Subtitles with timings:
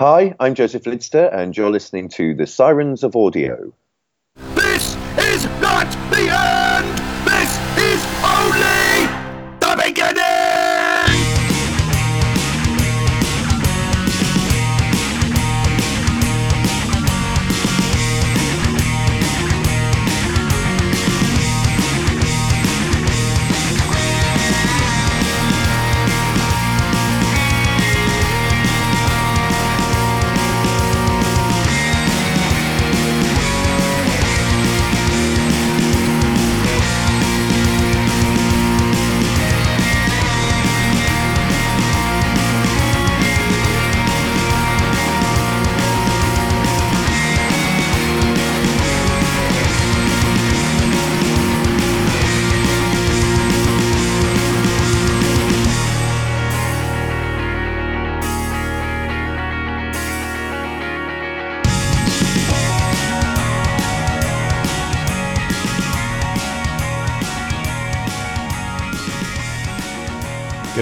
[0.00, 3.74] Hi, I'm Joseph Lidster, and you're listening to The Sirens of Audio.
[4.54, 6.59] This is not the end!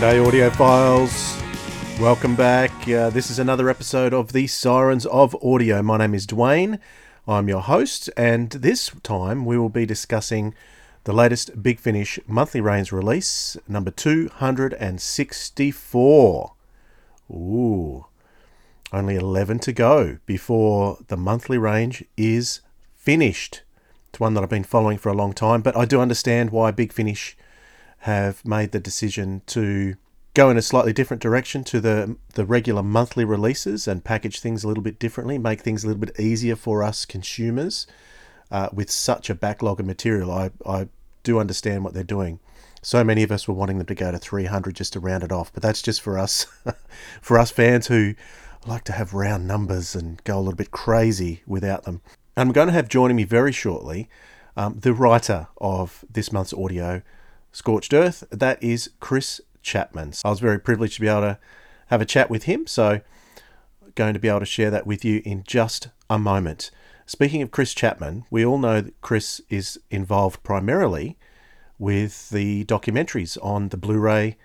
[0.09, 1.37] G'day, audiophiles.
[2.01, 2.71] Welcome back.
[2.89, 5.83] Uh, this is another episode of the Sirens of Audio.
[5.83, 6.79] My name is Dwayne.
[7.27, 10.55] I'm your host, and this time we will be discussing
[11.05, 16.55] the latest Big Finish monthly range release, number 264.
[17.31, 18.07] Ooh,
[18.91, 22.63] only 11 to go before the monthly range is
[22.97, 23.61] finished.
[24.09, 26.71] It's one that I've been following for a long time, but I do understand why
[26.71, 27.37] Big Finish
[27.99, 29.97] have made the decision to
[30.35, 34.63] go in a slightly different direction to the the regular monthly releases and package things
[34.63, 37.87] a little bit differently, make things a little bit easier for us consumers
[38.51, 40.31] uh, with such a backlog of material.
[40.31, 40.89] I, I
[41.23, 42.41] do understand what they're doing.
[42.83, 45.33] So many of us were wanting them to go to 300 just to round it
[45.33, 46.47] off, but that's just for us,
[47.21, 48.15] for us fans who
[48.67, 52.01] like to have round numbers and go a little bit crazy without them.
[52.37, 54.09] I'm going to have joining me very shortly
[54.57, 57.03] um, the writer of this month's audio,
[57.53, 58.25] Scorched Earth.
[58.31, 60.13] That is Chris Chapman.
[60.25, 61.39] I was very privileged to be able to
[61.89, 63.01] have a chat with him, so
[63.95, 66.71] going to be able to share that with you in just a moment.
[67.05, 71.17] Speaking of Chris Chapman, we all know that Chris is involved primarily
[71.79, 74.37] with the documentaries on the Blu ray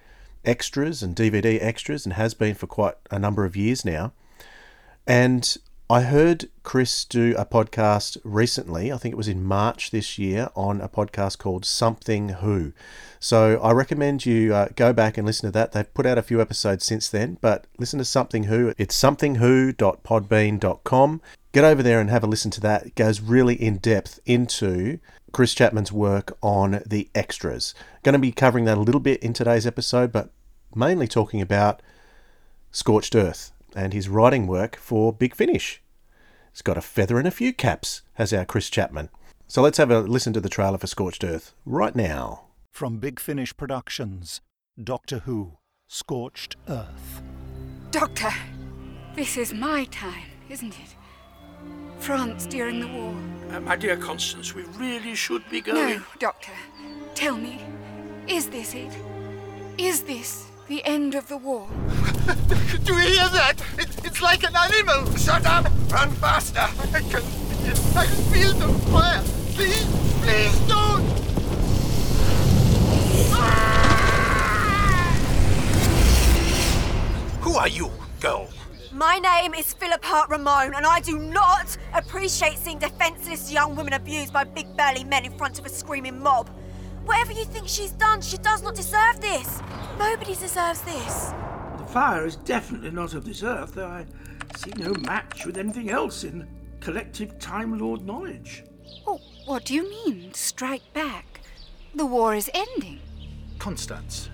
[0.46, 4.14] extras and DVD extras and has been for quite a number of years now.
[5.06, 5.56] And
[5.94, 10.50] I heard Chris do a podcast recently, I think it was in March this year,
[10.56, 12.74] on a podcast called Something Who.
[13.20, 15.72] So I recommend you uh, go back and listen to that.
[15.72, 18.74] They've put out a few episodes since then, but listen to Something Who.
[18.76, 21.22] It's somethingwho.podbean.com.
[21.52, 22.88] Get over there and have a listen to that.
[22.88, 24.98] It goes really in depth into
[25.32, 27.76] Chris Chapman's work on the extras.
[28.02, 30.32] Going to be covering that a little bit in today's episode, but
[30.74, 31.84] mainly talking about
[32.72, 35.83] Scorched Earth and his writing work for Big Finish.
[36.54, 39.10] He's got a feather and a few caps, has our Chris Chapman.
[39.48, 42.46] So let's have a listen to the trailer for Scorched Earth right now.
[42.70, 44.40] From Big Finish Productions,
[44.82, 47.24] Doctor Who, Scorched Earth.
[47.90, 48.30] Doctor,
[49.16, 50.96] this is my time, isn't it?
[51.98, 53.16] France during the war.
[53.52, 55.98] Uh, my dear Constance, we really should be going.
[55.98, 56.52] No, Doctor.
[57.16, 57.62] Tell me,
[58.28, 58.92] is this it?
[59.80, 61.68] Is this the end of the war?
[62.84, 63.56] Do you hear that?
[63.80, 65.16] It's like an animal.
[65.18, 65.66] Shut up!
[65.92, 66.62] Run faster!
[66.62, 67.22] I can,
[67.96, 69.22] I can feel the fire.
[69.54, 69.86] Please,
[70.24, 71.04] please don't.
[77.42, 77.92] Who are you,
[78.22, 78.48] girl?
[78.94, 83.94] My name is Philip Hart Ramone, and I do not appreciate seeing defenseless young women
[83.94, 86.50] abused by big burly men in front of a screaming mob.
[87.04, 89.62] Whatever you think she's done, she does not deserve this.
[90.00, 91.34] Nobody deserves this.
[91.94, 94.08] The fire is definitely not of this earth, though I
[94.58, 96.48] see no match with anything else in
[96.80, 98.64] collective Time Lord knowledge.
[99.06, 101.42] Oh, what do you mean, strike back?
[101.94, 103.00] The war is ending.
[103.60, 104.32] Constance,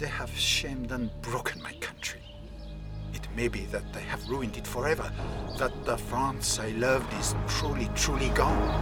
[0.00, 2.20] they have shamed and broken my country.
[3.14, 5.08] It may be that they have ruined it forever,
[5.56, 8.74] that the France I loved is truly, truly gone.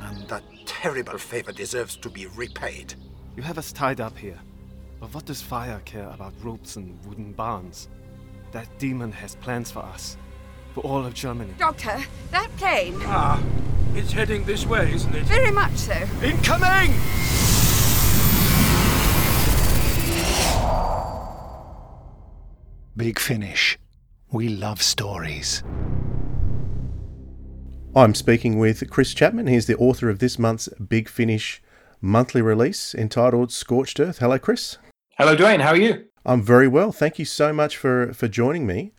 [0.00, 2.94] And that terrible favor deserves to be repaid.
[3.36, 4.40] You have us tied up here.
[5.00, 7.88] But what does fire care about ropes and wooden barns?
[8.52, 10.16] That demon has plans for us.
[10.74, 11.52] For all of Germany.
[11.58, 12.00] Doctor,
[12.30, 12.96] that plane.
[13.02, 13.42] Ah,
[13.94, 15.24] it's heading this way, isn't it?
[15.24, 15.94] Very much so.
[16.22, 16.92] Incoming!
[22.96, 23.78] Big Finish.
[24.32, 25.62] We love stories.
[27.96, 29.46] I'm speaking with Chris Chapman.
[29.46, 31.62] He's the author of this month's Big Finish
[32.00, 34.18] monthly release entitled Scorched Earth.
[34.18, 34.78] Hello, Chris.
[35.18, 35.60] Hello, Dwayne.
[35.60, 36.06] How are you?
[36.26, 36.92] I'm very well.
[36.92, 38.92] Thank you so much for, for joining me.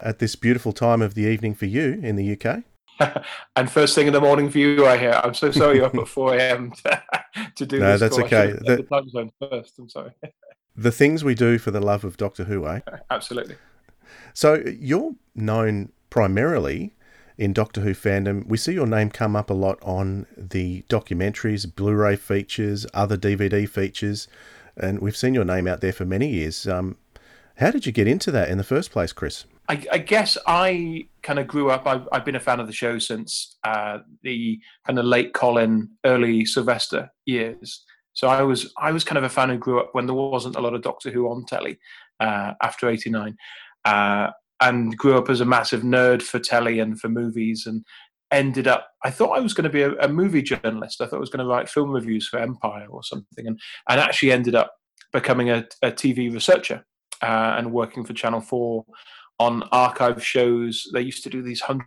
[0.00, 2.64] at this beautiful time of the evening for you in the UK.
[3.56, 5.20] and first thing in the morning for you, I hear.
[5.22, 6.72] I'm so sorry you're up at 4 a.m.
[6.84, 7.02] to,
[7.56, 8.00] to do No, this.
[8.00, 8.24] that's call.
[8.24, 8.46] I okay.
[8.48, 9.78] should have said The- The time zone first.
[9.78, 10.10] I'm sorry.
[10.74, 12.80] The things we do for the love of Doctor Who, eh?
[13.10, 13.56] Absolutely.
[14.34, 16.94] So you're known primarily
[17.38, 18.46] in Doctor Who fandom.
[18.46, 23.68] We see your name come up a lot on the documentaries, Blu-ray features, other DVD
[23.68, 24.26] features,
[24.76, 26.66] and we've seen your name out there for many years.
[26.66, 26.96] Um,
[27.56, 29.44] how did you get into that in the first place, Chris?
[29.68, 31.86] I, I guess I kind of grew up.
[31.86, 35.90] I've, I've been a fan of the show since uh, the kind of late Colin,
[36.04, 37.84] early Sylvester years.
[38.14, 40.56] So I was I was kind of a fan who grew up when there wasn't
[40.56, 41.78] a lot of Doctor Who on telly
[42.20, 43.36] uh, after '89,
[43.84, 44.30] uh,
[44.60, 47.84] and grew up as a massive nerd for telly and for movies, and
[48.32, 48.88] ended up.
[49.04, 51.00] I thought I was going to be a, a movie journalist.
[51.00, 54.00] I thought I was going to write film reviews for Empire or something, and and
[54.00, 54.72] actually ended up
[55.12, 56.84] becoming a, a TV researcher
[57.22, 58.84] uh, and working for Channel Four
[59.38, 60.86] on archive shows.
[60.92, 61.86] They used to do these hundred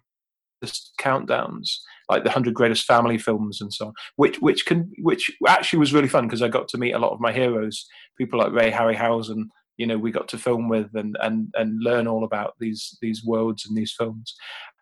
[0.99, 1.77] countdowns,
[2.09, 5.93] like the hundred greatest family films and so on, which which can which actually was
[5.93, 7.85] really fun because I got to meet a lot of my heroes,
[8.17, 9.45] people like Ray Harryhausen.
[9.77, 13.25] You know, we got to film with and and and learn all about these these
[13.25, 14.35] worlds and these films,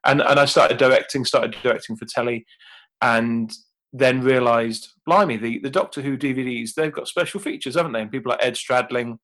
[0.05, 2.45] and and I started directing, started directing for telly,
[3.01, 3.51] and
[3.91, 8.01] then realised, blimey, the the Doctor Who DVDs they've got special features, haven't they?
[8.01, 9.17] And people like Ed Stradling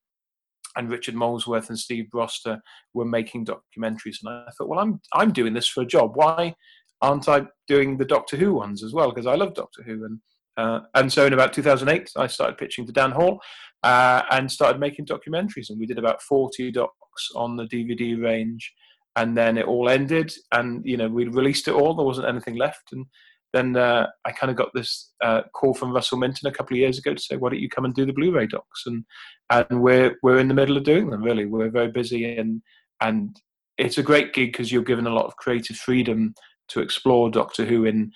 [0.76, 2.62] and Richard Molesworth and Steve Broster
[2.94, 6.12] were making documentaries, and I thought, well, I'm I'm doing this for a job.
[6.16, 6.56] Why
[7.02, 9.10] aren't I doing the Doctor Who ones as well?
[9.10, 10.20] Because I love Doctor Who, and
[10.58, 13.40] uh, and so in about 2008, I started pitching to Dan Hall
[13.84, 18.74] uh, and started making documentaries, and we did about 40 docs on the DVD range,
[19.19, 21.94] and then it all ended, and you know we released it all.
[21.94, 23.06] There wasn't anything left, and
[23.51, 26.80] then uh, I kind of got this uh, call from Russell Minton a couple of
[26.80, 29.04] years ago to say, "Why don't you come and do the Blu-ray docs?" and
[29.50, 31.21] and we're we're in the middle of doing them.
[31.21, 32.62] Really, we're very busy, and
[33.01, 33.36] and
[33.77, 36.33] it's a great gig because you're given a lot of creative freedom
[36.69, 38.12] to explore Doctor Who in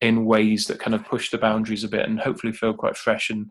[0.00, 3.30] in ways that kind of push the boundaries a bit and hopefully feel quite fresh
[3.30, 3.46] and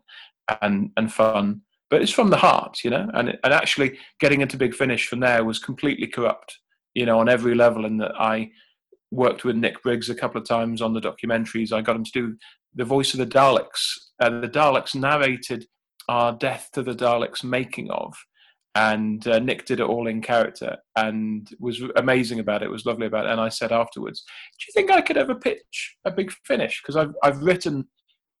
[0.60, 1.62] and and fun.
[1.88, 3.08] But it's from the heart, you know.
[3.14, 6.58] And and actually getting into Big Finish from there was completely corrupt,
[6.98, 7.86] you know, on every level.
[7.86, 8.50] And that I
[9.12, 11.72] worked with Nick Briggs a couple of times on the documentaries.
[11.72, 12.36] I got him to do
[12.74, 15.64] the voice of the Daleks, and the Daleks narrated
[16.08, 18.14] our Death to the Daleks making of.
[18.74, 22.70] And uh, Nick did it all in character and was amazing about it.
[22.70, 23.32] Was lovely about it.
[23.32, 24.24] And I said afterwards,
[24.58, 26.82] "Do you think I could ever pitch a big finish?
[26.82, 27.88] Because I've I've written,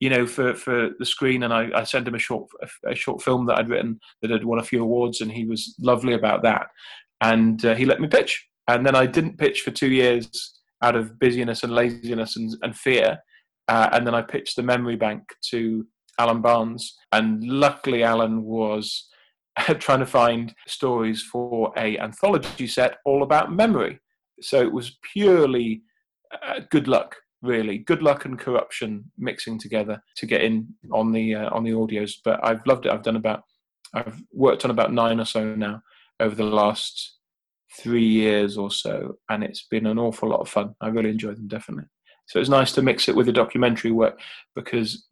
[0.00, 2.48] you know, for, for the screen, and I, I sent him a short
[2.86, 5.74] a, short film that I'd written that had won a few awards, and he was
[5.80, 6.66] lovely about that.
[7.20, 8.46] And uh, he let me pitch.
[8.68, 12.76] And then I didn't pitch for two years out of busyness and laziness and, and
[12.76, 13.18] fear.
[13.66, 15.86] Uh, and then I pitched the memory bank to
[16.18, 19.08] Alan Barnes, and luckily Alan was
[19.78, 24.00] trying to find stories for a anthology set all about memory.
[24.40, 25.82] So it was purely
[26.32, 31.34] uh, good luck, really, good luck and corruption mixing together to get in on the
[31.34, 32.12] uh, on the audios.
[32.24, 32.92] But I've loved it.
[32.92, 33.42] I've done about,
[33.94, 35.82] I've worked on about nine or so now
[36.20, 37.18] over the last
[37.78, 40.74] three years or so, and it's been an awful lot of fun.
[40.80, 41.88] I really enjoy them definitely.
[42.26, 44.20] So it's nice to mix it with the documentary work
[44.54, 45.06] because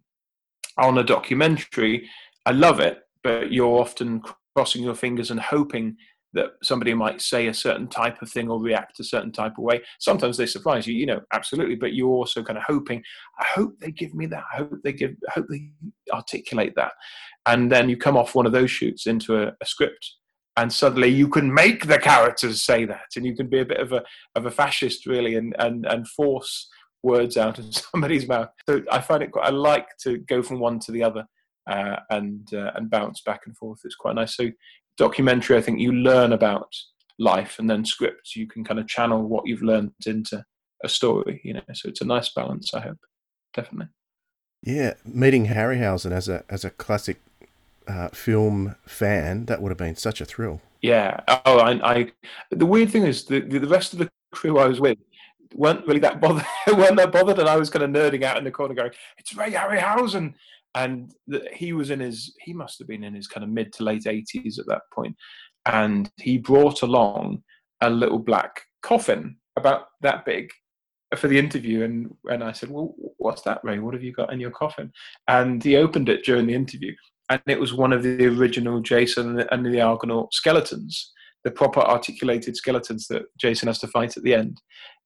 [0.78, 2.08] on a documentary,
[2.44, 4.22] I love it, but you're often
[4.54, 5.96] crossing your fingers and hoping
[6.34, 9.64] that somebody might say a certain type of thing or react a certain type of
[9.64, 9.80] way.
[9.98, 13.02] Sometimes they surprise you, you know, absolutely, but you're also kind of hoping,
[13.40, 14.44] I hope they give me that.
[14.52, 15.70] I hope they give, I hope they
[16.12, 16.92] articulate that.
[17.46, 20.16] And then you come off one of those shoots into a, a script
[20.56, 23.80] and suddenly you can make the characters say that and you can be a bit
[23.80, 24.02] of a
[24.34, 26.68] of a fascist really and and and force
[27.02, 28.48] words out of somebody's mouth.
[28.68, 31.24] So i find it quite i like to go from one to the other
[31.68, 33.80] uh, and uh, and bounce back and forth.
[33.84, 34.36] It's quite nice.
[34.36, 34.50] So
[34.98, 36.72] documentary i think you learn about
[37.18, 40.42] life and then scripts you can kind of channel what you've learned into
[40.84, 41.60] a story you know.
[41.74, 42.98] So it's a nice balance i hope.
[43.54, 43.88] Definitely.
[44.62, 47.20] Yeah, meeting Harryhausen as a as a classic
[47.86, 50.60] uh, film fan, that would have been such a thrill.
[50.82, 51.20] Yeah.
[51.28, 51.92] Oh, I.
[51.92, 52.12] I
[52.50, 54.98] the weird thing is the the rest of the crew I was with
[55.54, 56.46] weren't really that bothered.
[56.68, 59.34] weren't that bothered, and I was kind of nerding out in the corner, going, "It's
[59.34, 60.34] Ray Harryhausen,"
[60.74, 62.34] and the, he was in his.
[62.40, 65.16] He must have been in his kind of mid to late eighties at that point,
[65.66, 67.42] and he brought along
[67.80, 70.50] a little black coffin about that big
[71.16, 74.32] for the interview and and I said well what's that Ray what have you got
[74.32, 74.92] in your coffin
[75.28, 76.94] and he opened it during the interview
[77.28, 81.12] and it was one of the original Jason and the Argonaut skeletons,
[81.44, 84.60] the proper articulated skeletons that Jason has to fight at the end,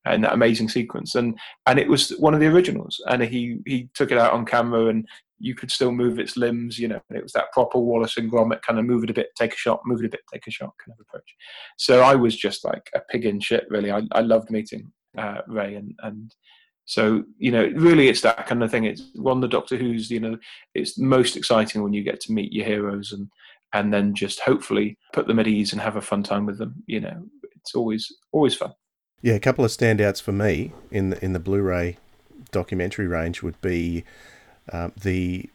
[0.04, 1.14] and that amazing sequence.
[1.14, 3.00] And and it was one of the originals.
[3.08, 5.06] And he he took it out on camera and
[5.38, 6.78] you could still move its limbs.
[6.78, 9.14] You know, and it was that proper Wallace and Gromit kind of move it a
[9.14, 11.34] bit, take a shot, move it a bit, take a shot kind of approach.
[11.78, 13.90] So I was just like a pig in shit, really.
[13.90, 16.34] I, I loved meeting uh, Ray and and
[16.90, 18.82] so you know, really, it's that kind of thing.
[18.82, 20.10] It's one the Doctor Who's.
[20.10, 20.38] You know,
[20.74, 23.28] it's most exciting when you get to meet your heroes and
[23.72, 26.82] and then just hopefully put them at ease and have a fun time with them.
[26.88, 27.26] You know,
[27.60, 28.72] it's always always fun.
[29.22, 31.96] Yeah, a couple of standouts for me in the in the Blu-ray
[32.50, 34.02] documentary range would be
[34.72, 35.48] um, the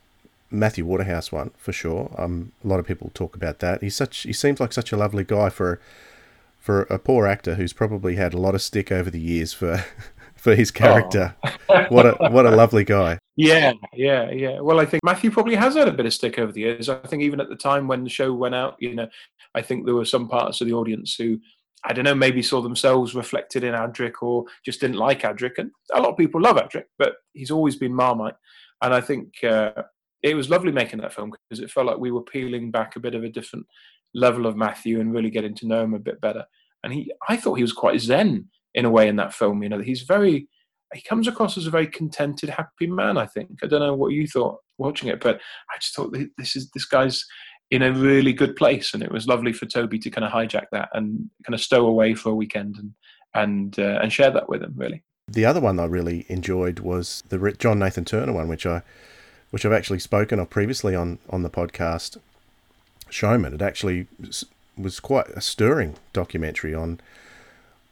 [0.50, 2.16] Matthew Waterhouse one for sure.
[2.18, 3.84] Um, a lot of people talk about that.
[3.84, 5.82] He's such he seems like such a lovely guy for
[6.62, 9.84] for a poor actor who's probably had a lot of stick over the years for
[10.46, 11.36] for his character.
[11.68, 11.86] Oh.
[11.90, 13.18] what a what a lovely guy.
[13.36, 14.60] Yeah, yeah, yeah.
[14.60, 16.88] Well, I think Matthew probably has had a bit of stick over the years.
[16.88, 19.08] I think even at the time when the show went out, you know,
[19.56, 21.40] I think there were some parts of the audience who
[21.84, 25.58] I don't know, maybe saw themselves reflected in Adric or just didn't like Adric.
[25.58, 28.36] And a lot of people love Adric, but he's always been Marmite.
[28.84, 29.72] And I think uh,
[30.22, 33.00] it was lovely making that film because it felt like we were peeling back a
[33.00, 33.66] bit of a different
[34.14, 36.46] level of Matthew and really getting to know him a bit better.
[36.84, 39.64] And he, I thought he was quite zen in a way in that film.
[39.64, 40.48] You know, he's very
[40.94, 43.18] he comes across as a very contented, happy man.
[43.18, 43.50] I think.
[43.64, 45.42] I don't know what you thought watching it, but
[45.72, 47.26] I just thought this is this guy's
[47.72, 50.66] in a really good place, and it was lovely for Toby to kind of hijack
[50.72, 52.92] that and kind of stow away for a weekend and
[53.34, 54.74] and uh, and share that with him.
[54.76, 55.04] Really.
[55.28, 58.84] The other one I really enjoyed was the John Nathan Turner one, which I
[59.50, 62.18] which I've actually spoken of previously on on the podcast.
[63.08, 63.54] Showman.
[63.54, 64.08] It actually
[64.78, 67.00] was quite a stirring documentary on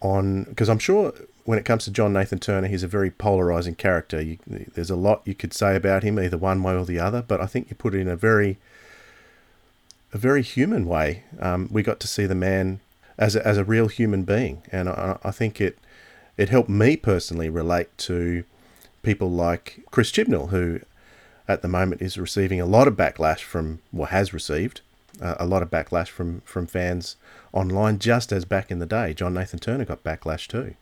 [0.04, 1.14] on because I'm sure
[1.46, 4.22] when it comes to John Nathan Turner, he's a very polarizing character.
[4.22, 7.22] You, there's a lot you could say about him, either one way or the other.
[7.22, 8.58] But I think you put it in a very
[10.14, 11.24] a very human way.
[11.40, 12.80] Um, we got to see the man
[13.18, 15.78] as a, as a real human being, and I, I think it
[16.38, 18.44] it helped me personally relate to
[19.04, 20.80] people like Chris Chibnall, who
[21.48, 24.82] at the moment is receiving a lot of backlash from, well, has received
[25.22, 27.18] uh, a lot of backlash from, from fans
[27.52, 30.76] online, just as back in the day, John Nathan Turner got backlash too.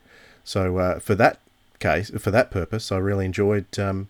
[0.44, 1.40] So uh, for that
[1.78, 4.08] case, for that purpose, I really enjoyed um,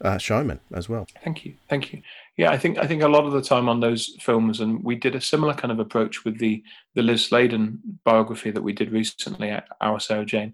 [0.00, 1.06] uh, Showman as well.
[1.24, 2.02] Thank you, thank you.
[2.36, 4.94] Yeah, I think I think a lot of the time on those films, and we
[4.94, 6.62] did a similar kind of approach with the
[6.94, 10.52] the Liz Sladen biography that we did recently at Our Sarah Jane.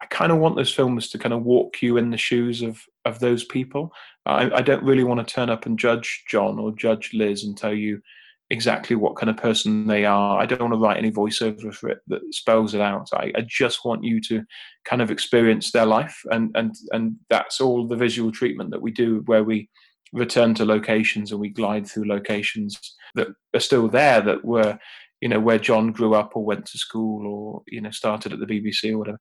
[0.00, 2.82] I kind of want those films to kind of walk you in the shoes of
[3.04, 3.92] of those people.
[4.26, 7.56] I, I don't really want to turn up and judge John or judge Liz and
[7.56, 8.00] tell you
[8.54, 10.38] exactly what kind of person they are.
[10.38, 13.08] I don't want to write any voiceover for it that spells it out.
[13.12, 14.44] I, I, just want you to
[14.84, 18.92] kind of experience their life, and and and that's all the visual treatment that we
[18.92, 19.68] do, where we
[20.12, 22.78] return to locations and we glide through locations
[23.16, 24.78] that are still there that were,
[25.20, 28.38] you know, where John grew up or went to school or you know started at
[28.38, 29.18] the BBC or whatever.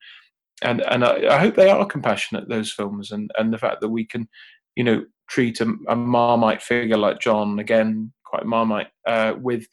[0.62, 3.90] And and I, I hope they are compassionate those films, and and the fact that
[3.90, 4.30] we can,
[4.76, 9.68] you know, treat a, a Marmite figure like John again quite Marmite uh, with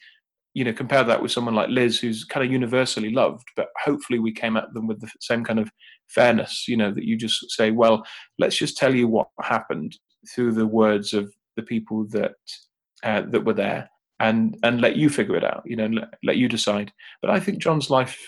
[0.52, 4.18] you know compare that with someone like Liz who's kind of universally loved but hopefully
[4.18, 5.70] we came at them with the same kind of
[6.08, 8.04] fairness you know that you just say well
[8.38, 9.96] let's just tell you what happened
[10.34, 12.34] through the words of the people that
[13.02, 13.88] uh, that were there
[14.18, 16.92] and and let you figure it out you know let, let you decide.
[17.22, 18.18] But I think John's life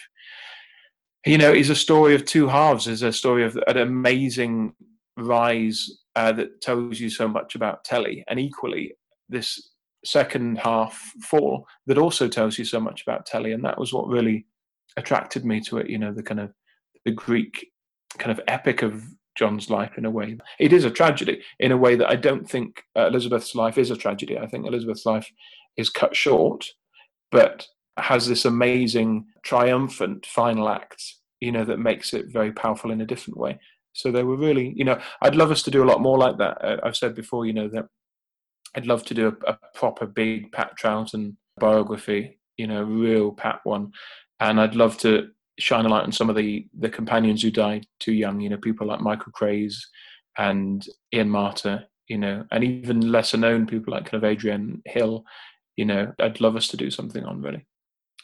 [1.26, 2.88] you know is a story of two halves.
[2.88, 4.72] Is a story of an amazing
[5.18, 8.94] rise uh, that tells you so much about telly and equally
[9.28, 9.71] this
[10.04, 13.52] second half fall that also tells you so much about telly.
[13.52, 14.46] And that was what really
[14.96, 16.52] attracted me to it you know the kind of
[17.04, 17.68] the greek
[18.18, 19.02] kind of epic of
[19.36, 20.36] john's life in a way.
[20.60, 23.90] It is a tragedy in a way that i don't think uh, elizabeth's life is
[23.90, 24.38] a tragedy.
[24.38, 25.30] I think elizabeth's life
[25.76, 26.66] is cut short
[27.30, 27.66] but
[27.98, 31.02] has this amazing triumphant final act
[31.40, 33.58] you know that makes it very powerful in a different way.
[33.94, 36.36] So they were really you know i'd love us to do a lot more like
[36.38, 36.62] that.
[36.62, 37.86] Uh, i've said before you know that
[38.74, 43.60] I'd love to do a, a proper big Pat Troughton biography, you know, real Pat
[43.64, 43.92] one,
[44.40, 47.86] and I'd love to shine a light on some of the the companions who died
[48.00, 48.40] too young.
[48.40, 49.86] You know, people like Michael Craze
[50.38, 51.84] and Ian Marter.
[52.08, 55.24] You know, and even lesser known people like kind of Adrienne Hill.
[55.76, 57.64] You know, I'd love us to do something on really.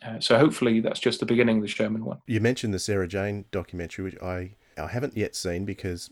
[0.03, 2.19] Uh, so hopefully that's just the beginning of the Sherman one.
[2.27, 6.11] You mentioned the Sarah Jane documentary, which I I haven't yet seen because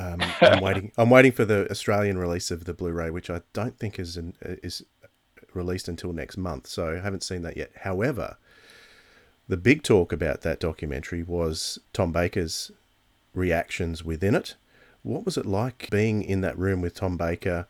[0.00, 0.92] um, I'm waiting.
[0.96, 4.34] I'm waiting for the Australian release of the Blu-ray, which I don't think is an,
[4.40, 4.82] is
[5.54, 6.66] released until next month.
[6.66, 7.70] So I haven't seen that yet.
[7.82, 8.36] However,
[9.48, 12.70] the big talk about that documentary was Tom Baker's
[13.34, 14.56] reactions within it.
[15.02, 17.66] What was it like being in that room with Tom Baker,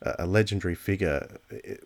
[0.00, 1.38] a legendary figure?
[1.50, 1.84] It,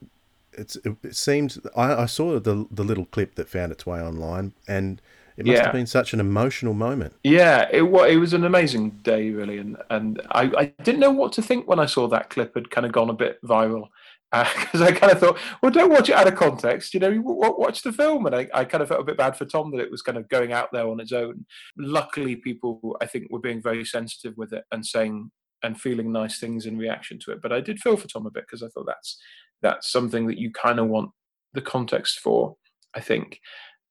[0.52, 4.52] it, it seemed I, I saw the the little clip that found its way online,
[4.66, 5.02] and
[5.37, 5.64] It must Yeah.
[5.64, 7.14] have been such an emotional moment.
[7.23, 11.11] Yeah, it was it was an amazing day really, and and I, I didn't know
[11.11, 13.88] what to think when I saw that clip had kind of gone a bit viral
[14.33, 17.09] uh, because I kind of thought, well, don't watch it out of context, you know,
[17.11, 19.45] you wa- watch the film, and I, I kind of felt a bit bad for
[19.45, 21.45] Tom that it was kind of going out there on its own.
[21.76, 25.31] Luckily, people I think were being very sensitive with it and saying
[25.62, 28.31] and feeling nice things in reaction to it, but I did feel for Tom a
[28.31, 29.19] bit because I thought that's
[29.62, 31.11] that's something that you kind of want
[31.55, 32.57] the context for,
[32.95, 33.40] I think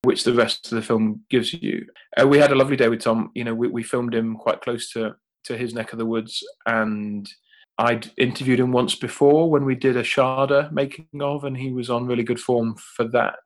[0.02, 1.86] which the rest of the film gives you.
[2.20, 3.30] Uh, we had a lovely day with Tom.
[3.34, 6.42] You know, we, we filmed him quite close to to his neck of the woods,
[6.66, 7.28] and
[7.78, 11.90] I'd interviewed him once before when we did a Shada making of, and he was
[11.90, 13.38] on really good form for that.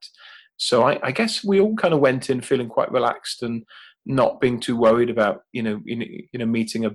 [0.56, 3.64] So I, I guess we all kind of went in feeling quite relaxed and
[4.06, 6.94] not being too worried about you know you know, meeting a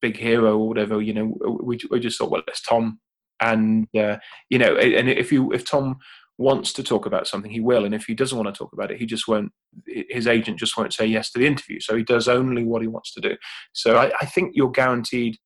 [0.00, 1.00] big hero or whatever.
[1.00, 3.00] You know, we we just thought, well, it's Tom,
[3.40, 4.18] and uh,
[4.50, 5.96] you know, and if you if Tom
[6.38, 7.84] wants to talk about something, he will.
[7.84, 9.52] And if he doesn't want to talk about it, he just won't.
[9.86, 11.80] His agent just won't say yes to the interview.
[11.80, 13.36] So he does only what he wants to do.
[13.72, 15.36] So I, I think you're guaranteed.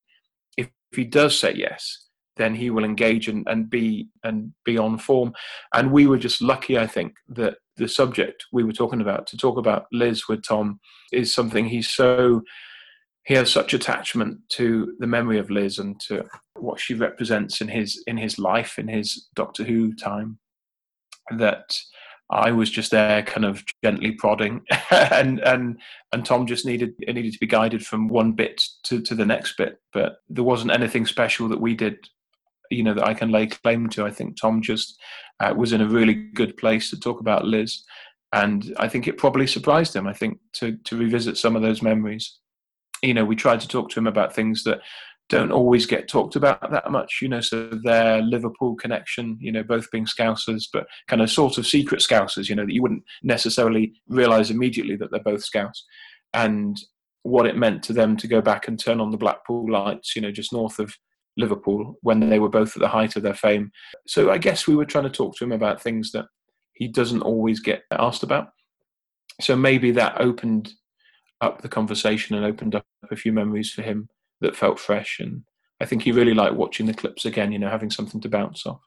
[0.56, 2.06] If, if he does say yes,
[2.36, 5.32] then he will engage and, and be and be on form.
[5.74, 9.36] And we were just lucky, I think, that the subject we were talking about to
[9.36, 10.80] talk about Liz with Tom
[11.12, 12.42] is something he's so
[13.24, 16.24] he has such attachment to the memory of Liz and to
[16.58, 20.38] what she represents in his in his life in his Doctor Who time
[21.38, 21.76] that
[22.32, 25.80] I was just there, kind of gently prodding, and and
[26.12, 29.26] and Tom just needed it needed to be guided from one bit to to the
[29.26, 29.80] next bit.
[29.92, 32.08] But there wasn't anything special that we did,
[32.70, 34.06] you know, that I can lay claim to.
[34.06, 35.00] I think Tom just
[35.40, 37.82] uh, was in a really good place to talk about Liz,
[38.32, 40.06] and I think it probably surprised him.
[40.06, 42.38] I think to to revisit some of those memories.
[43.02, 44.80] You know, we tried to talk to him about things that
[45.30, 47.40] don't always get talked about that much, you know.
[47.40, 52.00] So their Liverpool connection, you know, both being Scousers, but kind of sort of secret
[52.00, 55.86] Scousers, you know, that you wouldn't necessarily realise immediately that they're both Scouts,
[56.34, 56.76] and
[57.22, 60.22] what it meant to them to go back and turn on the Blackpool lights, you
[60.22, 60.94] know, just north of
[61.36, 63.70] Liverpool when they were both at the height of their fame.
[64.06, 66.26] So I guess we were trying to talk to him about things that
[66.74, 68.48] he doesn't always get asked about.
[69.40, 70.72] So maybe that opened
[71.40, 74.08] up the conversation and opened up a few memories for him
[74.40, 75.20] that felt fresh.
[75.20, 75.42] And
[75.80, 78.66] I think he really liked watching the clips again, you know, having something to bounce
[78.66, 78.80] off.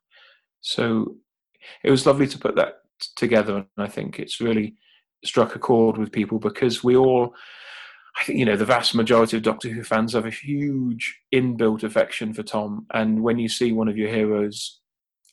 [0.62, 1.16] So
[1.84, 2.76] it was lovely to put that
[3.16, 3.58] together.
[3.58, 4.76] And I think it's really
[5.24, 7.34] struck a chord with people because we all,
[8.20, 11.84] I think, you know, the vast majority of Doctor Who fans have a huge inbuilt
[11.84, 12.86] affection for Tom.
[12.94, 14.80] And when you see one of your heroes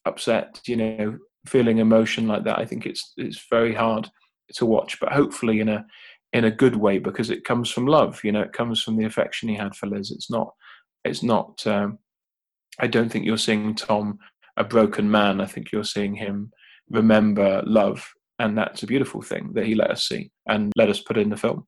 [0.06, 4.09] upset, you know, feeling emotion like that, I think it's it's very hard
[4.54, 4.98] to watch.
[5.00, 5.85] But hopefully in a
[6.32, 8.20] in a good way because it comes from love.
[8.22, 10.10] You know, it comes from the affection he had for Liz.
[10.10, 10.52] It's not.
[11.04, 11.66] It's not.
[11.66, 11.98] Um,
[12.78, 14.18] I don't think you're seeing Tom
[14.56, 15.40] a broken man.
[15.40, 16.52] I think you're seeing him
[16.90, 18.06] remember love,
[18.38, 21.30] and that's a beautiful thing that he let us see and let us put in
[21.30, 21.66] the film.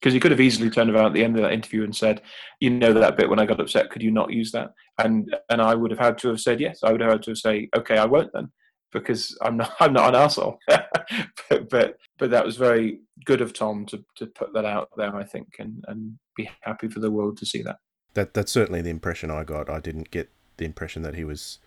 [0.00, 2.22] Because he could have easily turned around at the end of that interview and said,
[2.60, 3.90] "You know that bit when I got upset.
[3.90, 6.80] Could you not use that?" And and I would have had to have said yes.
[6.82, 8.50] I would have had to say, "Okay, I won't then."
[8.92, 10.58] Because I'm not I'm not an asshole.
[10.68, 15.14] but, but but that was very good of Tom to to put that out there,
[15.14, 17.78] I think, and and be happy for the world to see that.
[18.14, 19.70] That that's certainly the impression I got.
[19.70, 21.58] I didn't get the impression that he was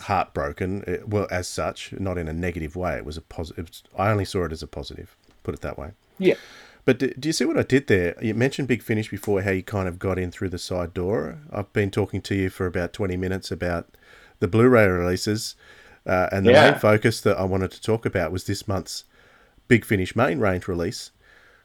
[0.00, 0.84] heartbroken.
[0.86, 2.96] It- well, as such, not in a negative way.
[2.96, 3.70] It was a positive.
[3.96, 5.16] I only saw it as a positive.
[5.42, 5.92] Put it that way.
[6.18, 6.34] Yeah.
[6.84, 8.16] But do, do you see what I did there?
[8.20, 11.38] You mentioned Big Finish before, how you kind of got in through the side door.
[11.52, 13.96] I've been talking to you for about 20 minutes about
[14.40, 15.54] the Blu ray releases,
[16.06, 16.70] uh, and the Yeah.
[16.72, 19.04] main focus that I wanted to talk about was this month's
[19.68, 21.10] Big Finish main range release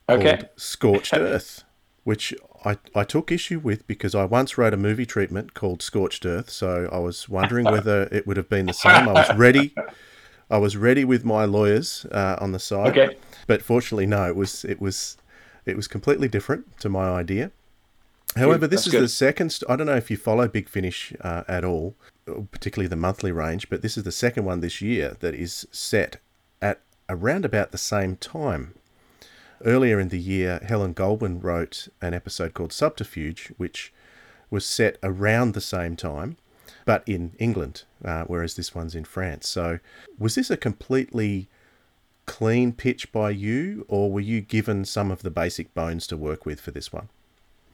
[0.10, 0.38] Okay.
[0.38, 1.64] called Scorched Earth,
[2.04, 2.34] which
[2.66, 6.50] I, I took issue with because I once wrote a movie treatment called Scorched Earth,
[6.50, 9.08] so I was wondering whether it would have been the same.
[9.10, 9.74] I was ready.
[10.50, 12.98] I was ready with my lawyers uh, on the side.
[12.98, 13.18] Okay.
[13.48, 14.26] But fortunately, no.
[14.28, 15.18] It was it was
[15.66, 17.52] it was completely different to my idea.
[18.36, 19.04] However, this that's is good.
[19.04, 19.52] the second.
[19.52, 21.96] St- I don't know if you follow Big Finish uh, at all,
[22.52, 26.18] particularly the monthly range, but this is the second one this year that is set
[26.62, 28.74] at around about the same time.
[29.66, 33.92] Earlier in the year, Helen Goldwyn wrote an episode called Subterfuge, which
[34.50, 36.38] was set around the same time,
[36.86, 39.48] but in England, uh, whereas this one's in France.
[39.48, 39.80] So,
[40.20, 41.48] was this a completely
[42.26, 46.46] clean pitch by you, or were you given some of the basic bones to work
[46.46, 47.10] with for this one?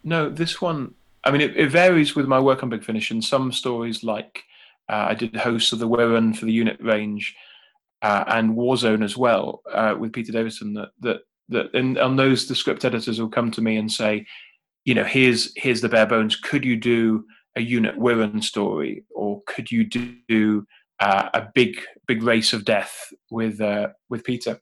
[0.03, 0.93] No, this one.
[1.23, 3.11] I mean, it, it varies with my work on Big Finish.
[3.11, 4.43] And some stories, like
[4.89, 7.35] uh, I did hosts of the Wirrn for the unit range
[8.01, 10.73] uh, and Warzone as well uh, with Peter Davison.
[10.73, 14.25] That that that and on those, the script editors will come to me and say,
[14.85, 16.35] you know, here's here's the bare bones.
[16.35, 20.65] Could you do a unit Wirrn story, or could you do
[20.99, 24.59] uh, a big big race of death with uh, with Peter?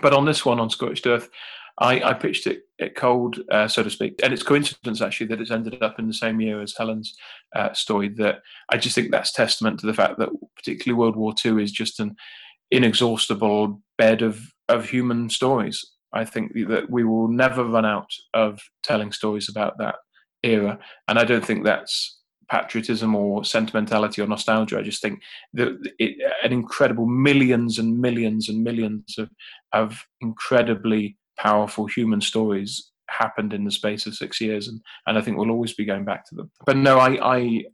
[0.00, 1.28] but on this one on Scorched Earth,
[1.78, 5.40] I, I pitched it, it cold, uh, so to speak, and it's coincidence actually that
[5.40, 7.14] it's ended up in the same year as Helen's
[7.56, 8.08] uh, story.
[8.10, 11.72] That I just think that's testament to the fact that particularly World War II is
[11.72, 12.14] just an
[12.70, 15.84] inexhaustible bed of of human stories.
[16.12, 19.96] I think that we will never run out of telling stories about that
[20.44, 24.78] era, and I don't think that's patriotism or sentimentality or nostalgia.
[24.78, 25.22] I just think
[25.54, 29.28] that it, an incredible millions and millions and millions of
[29.72, 35.20] of incredibly powerful human stories happened in the space of six years, and, and I
[35.20, 36.50] think we'll always be going back to them.
[36.66, 37.18] But no, I,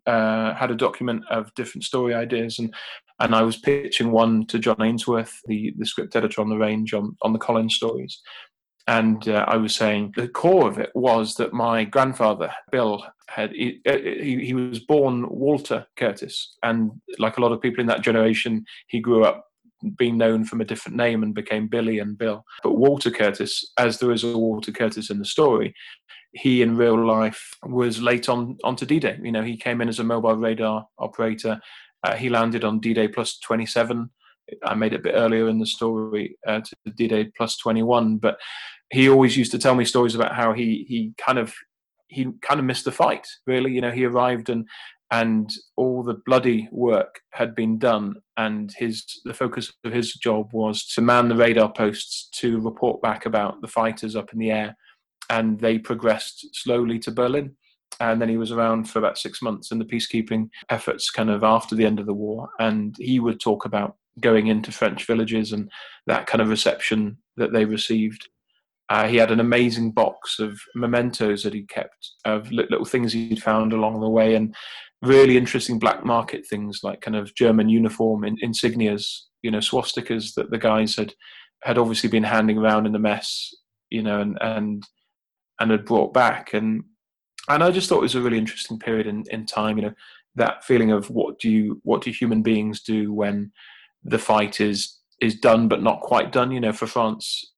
[0.06, 2.74] I uh, had a document of different story ideas, and
[3.20, 6.94] and I was pitching one to John Ainsworth, the, the script editor on the range
[6.94, 8.18] on, on the Colin's stories.
[8.86, 13.52] And uh, I was saying the core of it was that my grandfather, Bill, had
[13.52, 17.86] he, uh, he, he was born Walter Curtis, and like a lot of people in
[17.88, 19.49] that generation, he grew up
[19.96, 22.44] being known from a different name and became Billy and Bill.
[22.62, 25.74] But Walter Curtis, as there is a Walter Curtis in the story,
[26.32, 29.18] he in real life was late on onto D-Day.
[29.22, 31.60] You know, he came in as a mobile radar operator.
[32.04, 34.10] Uh, he landed on D-Day plus 27.
[34.64, 38.38] I made it a bit earlier in the story uh, to D-Day plus 21, but
[38.90, 41.54] he always used to tell me stories about how he he kind of
[42.08, 43.26] he kind of missed the fight.
[43.46, 44.66] Really, you know, he arrived and
[45.10, 50.48] and all the bloody work had been done and his the focus of his job
[50.52, 54.50] was to man the radar posts to report back about the fighters up in the
[54.50, 54.76] air
[55.28, 57.54] and they progressed slowly to berlin.
[57.98, 61.42] And then he was around for about six months in the peacekeeping efforts kind of
[61.42, 65.52] after the end of the war and he would talk about going into french villages
[65.52, 65.70] and
[66.06, 68.28] that kind of reception that they received.
[68.88, 73.42] Uh, he had an amazing box of mementos that he kept of little things he'd
[73.42, 74.54] found along the way and
[75.02, 80.34] really interesting black market things like kind of German uniform in, insignias, you know, swastikas
[80.34, 81.14] that the guys had
[81.62, 83.54] had obviously been handing around in the mess,
[83.90, 84.82] you know, and and
[85.58, 86.84] and had brought back and
[87.48, 89.94] and I just thought it was a really interesting period in, in time, you know,
[90.36, 93.52] that feeling of what do you what do human beings do when
[94.04, 97.50] the fight is is done but not quite done, you know, for France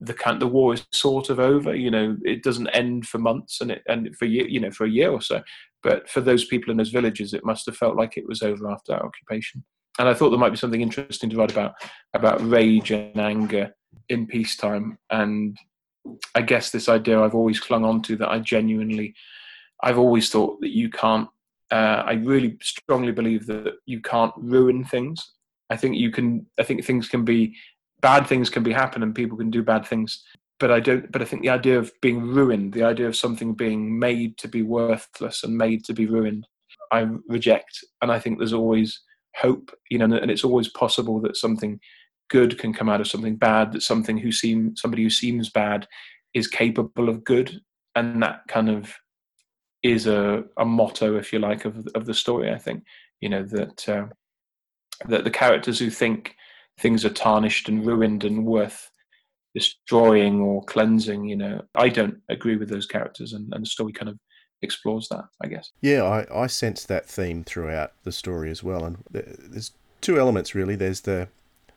[0.00, 1.74] the the war is sort of over.
[1.74, 4.84] You know, it doesn't end for months and it and for year, you know, for
[4.84, 5.42] a year or so.
[5.84, 8.68] But for those people in those villages, it must have felt like it was over
[8.68, 9.62] after that occupation.
[9.98, 11.74] And I thought there might be something interesting to write about
[12.14, 13.72] about rage and anger
[14.08, 14.98] in peacetime.
[15.10, 15.56] And
[16.34, 19.14] I guess this idea I've always clung on to that I genuinely,
[19.82, 21.28] I've always thought that you can't.
[21.70, 25.32] Uh, I really strongly believe that you can't ruin things.
[25.70, 26.46] I think you can.
[26.58, 27.54] I think things can be
[28.04, 30.24] bad things can be happen and people can do bad things
[30.60, 33.54] but i don't but i think the idea of being ruined the idea of something
[33.54, 36.46] being made to be worthless and made to be ruined
[36.92, 37.84] i reject.
[38.02, 39.00] And i think there's always
[39.36, 41.80] hope you know and it's always possible that something
[42.30, 45.86] good can come out of something bad that something who seem somebody who seems bad
[46.34, 47.60] is capable of good.
[47.94, 48.92] And that kind of
[49.84, 52.82] is a, a motto if you like of of the story i think
[53.20, 54.06] you know that uh,
[55.06, 56.34] that the characters who think
[56.78, 58.90] things are tarnished and ruined and worth
[59.54, 61.24] destroying or cleansing.
[61.24, 64.18] You know, I don't agree with those characters, and, and the story kind of
[64.62, 65.70] explores that, I guess.
[65.80, 70.54] Yeah, I, I sense that theme throughout the story as well, and there's two elements
[70.54, 70.76] really.
[70.76, 71.28] There's the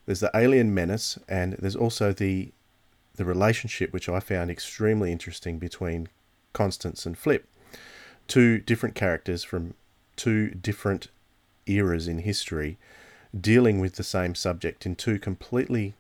[0.06, 2.52] there's the alien menace, and there's also the
[3.16, 6.08] the relationship which I found extremely interesting between
[6.54, 7.48] Constance and Flip,
[8.28, 9.74] two different characters from
[10.16, 11.08] two different
[11.66, 12.78] eras in history
[13.40, 15.94] dealing with the same subject in two completely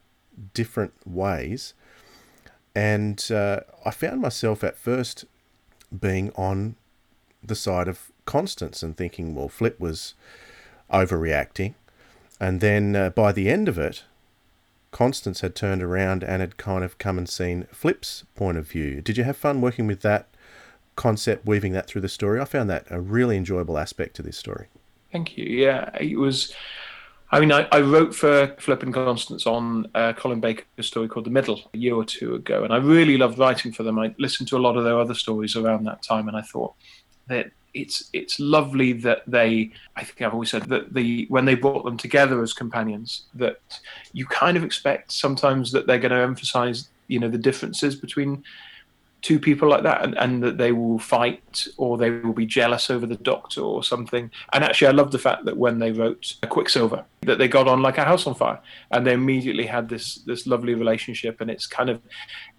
[0.54, 1.74] different ways.
[2.76, 5.26] And uh, I found myself at first
[5.98, 6.76] being on
[7.44, 10.14] the side of Constance and thinking, well, Flip was
[10.92, 11.74] overreacting.
[12.40, 14.04] And then uh, by the end of it,
[14.92, 19.02] Constance had turned around and had kind of come and seen Flip's point of view.
[19.02, 20.28] Did you have fun working with that
[20.96, 22.40] concept, weaving that through the story?
[22.40, 24.68] I found that a really enjoyable aspect to this story.
[25.12, 25.46] Thank you.
[25.46, 26.54] Yeah, it was.
[27.30, 31.26] I mean, I, I wrote for Flip and Constance on uh, Colin Baker's story called
[31.26, 34.00] The Middle a year or two ago, and I really loved writing for them.
[34.00, 36.74] I listened to a lot of their other stories around that time, and I thought
[37.28, 39.72] that it's it's lovely that they.
[39.98, 43.58] I think I've always said that the when they brought them together as companions, that
[44.14, 48.44] you kind of expect sometimes that they're going to emphasize, you know, the differences between
[49.28, 52.90] two people like that and, and that they will fight or they will be jealous
[52.90, 56.36] over the doctor or something and actually i love the fact that when they wrote
[56.48, 58.58] quicksilver that they got on like a house on fire
[58.92, 62.00] and they immediately had this this lovely relationship and it's kind of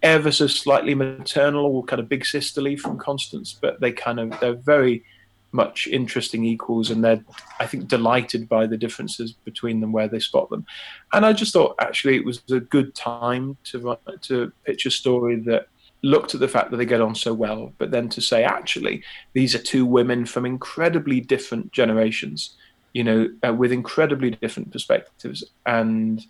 [0.03, 4.39] ever so slightly maternal or kind of big sisterly from constance but they kind of
[4.39, 5.03] they're very
[5.51, 7.25] much interesting equals, and they're,
[7.59, 10.63] I think, delighted by the differences between them where they spot them.
[11.11, 15.37] And I just thought actually it was a good time to to pitch a story
[15.37, 15.67] that
[16.01, 19.03] looked at the fact that they get on so well, but then to say actually
[19.33, 22.55] these are two women from incredibly different generations,
[22.93, 26.25] you know, uh, with incredibly different perspectives, and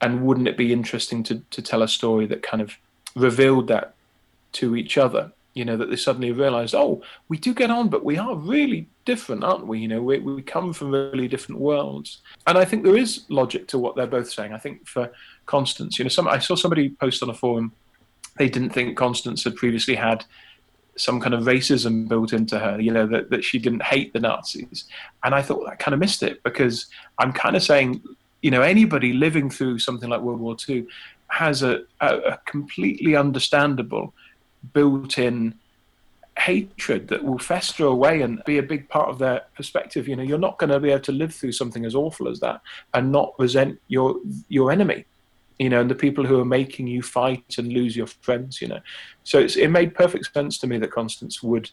[0.00, 2.76] and wouldn't it be interesting to to tell a story that kind of
[3.14, 3.94] revealed that
[4.52, 8.04] to each other you know that they suddenly realized oh we do get on but
[8.04, 9.80] we are really different aren't we?
[9.80, 12.20] You know we, we come from really different worlds.
[12.46, 14.52] And i think there is logic to what they're both saying.
[14.52, 15.10] I think for
[15.46, 17.72] constance you know some i saw somebody post on a forum
[18.38, 20.24] they didn't think constance had previously had
[20.96, 24.20] some kind of racism built into her you know that, that she didn't hate the
[24.20, 24.84] nazis
[25.24, 26.86] and i thought i kind of missed it because
[27.18, 28.02] i'm kind of saying
[28.42, 30.86] you know anybody living through something like world war ii
[31.28, 34.12] has a, a, a completely understandable
[34.74, 35.54] built-in
[36.38, 40.08] hatred that will fester away and be a big part of their perspective.
[40.08, 42.40] You know, you're not going to be able to live through something as awful as
[42.40, 42.60] that
[42.94, 44.16] and not resent your
[44.48, 45.04] your enemy.
[45.58, 48.60] You know, and the people who are making you fight and lose your friends.
[48.60, 48.80] You know,
[49.24, 51.70] so it made perfect sense to me that Constance would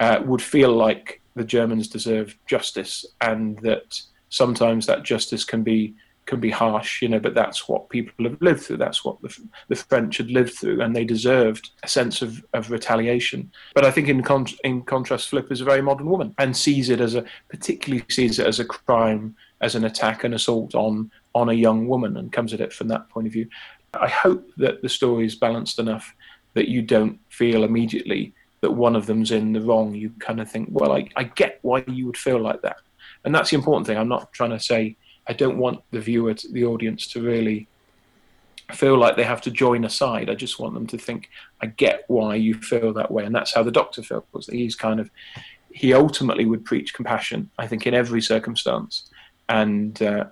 [0.00, 5.94] uh, would feel like the Germans deserve justice and that sometimes that justice can be
[6.26, 8.78] can be harsh, you know, but that's what people have lived through.
[8.78, 9.36] That's what the,
[9.68, 13.50] the French had lived through, and they deserved a sense of, of retaliation.
[13.74, 16.88] But I think, in, con- in contrast, Flip is a very modern woman and sees
[16.88, 21.10] it as a, particularly sees it as a crime, as an attack and assault on
[21.34, 23.48] on a young woman, and comes at it from that point of view.
[23.92, 26.14] I hope that the story is balanced enough
[26.54, 29.94] that you don't feel immediately that one of them's in the wrong.
[29.94, 32.78] You kind of think, well, I, I get why you would feel like that.
[33.24, 33.98] And that's the important thing.
[33.98, 37.68] I'm not trying to say I don't want the viewer, to, the audience, to really
[38.72, 40.30] feel like they have to join a side.
[40.30, 43.54] I just want them to think, I get why you feel that way, and that's
[43.54, 44.48] how the Doctor feels.
[44.50, 45.10] He's kind of
[45.70, 49.10] he ultimately would preach compassion, I think, in every circumstance,
[49.48, 50.26] and uh,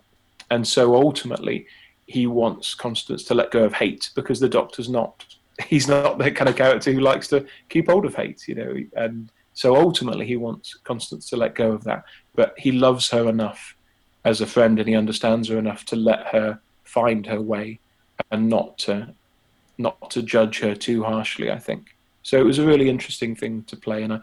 [0.52, 1.66] and so ultimately
[2.06, 5.24] he wants Constance to let go of hate because the Doctor's not.
[5.66, 8.76] He's not the kind of character who likes to keep hold of hate, you know,
[8.94, 13.28] and so ultimately he wants Constance to let go of that, but he loves her
[13.28, 13.74] enough
[14.24, 17.80] as a friend and he understands her enough to let her find her way
[18.30, 19.14] and not to
[19.78, 23.64] not to judge her too harshly i think so it was a really interesting thing
[23.64, 24.20] to play and i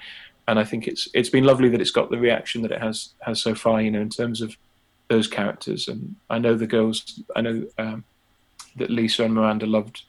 [0.48, 3.10] and i think it's it's been lovely that it's got the reaction that it has
[3.22, 4.56] has so far you know in terms of
[5.10, 8.04] those characters and i know the girls i know um,
[8.76, 10.04] that lisa and miranda loved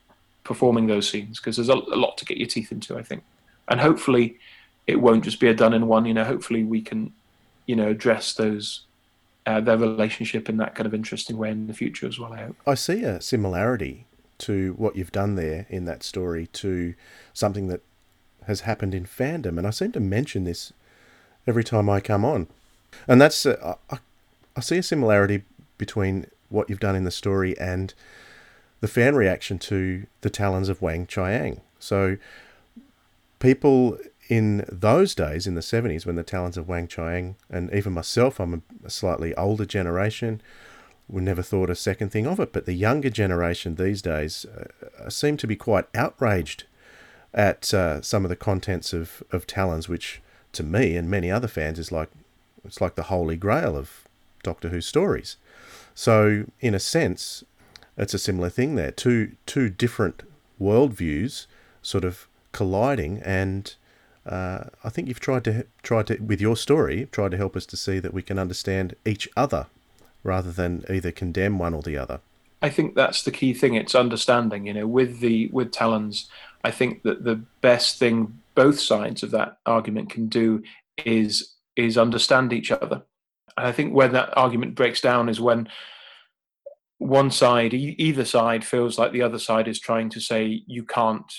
[0.44, 3.22] performing those scenes because there's a, a lot to get your teeth into i think
[3.68, 4.38] and hopefully
[4.86, 7.12] it won't just be a done in one you know hopefully we can
[7.66, 8.82] you know address those
[9.46, 12.32] uh, their relationship in that kind of interesting way in the future as well.
[12.32, 12.56] I hope.
[12.66, 14.06] I see a similarity
[14.38, 16.94] to what you've done there in that story to
[17.32, 17.80] something that
[18.46, 20.72] has happened in fandom, and I seem to mention this
[21.46, 22.48] every time I come on,
[23.06, 23.98] and that's uh, I,
[24.56, 25.44] I see a similarity
[25.78, 27.94] between what you've done in the story and
[28.80, 31.60] the fan reaction to the Talons of Weng-Chiang.
[31.78, 32.16] So
[33.38, 33.98] people
[34.30, 38.62] in those days, in the 70s, when the talons of Weng-Chiang, and even myself, I'm
[38.84, 40.40] a slightly older generation,
[41.08, 42.52] we never thought a second thing of it.
[42.52, 46.64] But the younger generation these days uh, seem to be quite outraged
[47.34, 51.48] at uh, some of the contents of, of Talons, which to me and many other
[51.48, 52.10] fans is like
[52.64, 54.04] it's like the holy grail of
[54.42, 55.36] Doctor Who stories.
[55.94, 57.44] So in a sense,
[57.96, 58.90] it's a similar thing there.
[58.90, 60.22] Two two different
[60.60, 61.46] worldviews
[61.82, 63.74] sort of colliding and
[64.26, 67.66] uh, I think you've tried to tried to with your story tried to help us
[67.66, 69.66] to see that we can understand each other
[70.22, 72.20] rather than either condemn one or the other.
[72.62, 73.74] I think that's the key thing.
[73.74, 74.66] It's understanding.
[74.66, 76.28] You know, with the with Talons,
[76.62, 80.62] I think that the best thing both sides of that argument can do
[81.04, 83.02] is is understand each other.
[83.56, 85.68] And I think when that argument breaks down is when
[86.98, 91.32] one side, either side, feels like the other side is trying to say you can't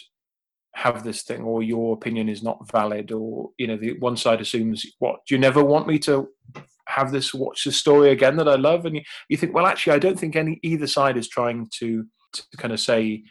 [0.73, 4.39] have this thing or your opinion is not valid or you know the one side
[4.39, 6.29] assumes what do you never want me to
[6.87, 8.85] have this watch the story again that i love?
[8.85, 12.05] And you, you think well actually i don't think any either side is trying to
[12.31, 13.21] to kind of say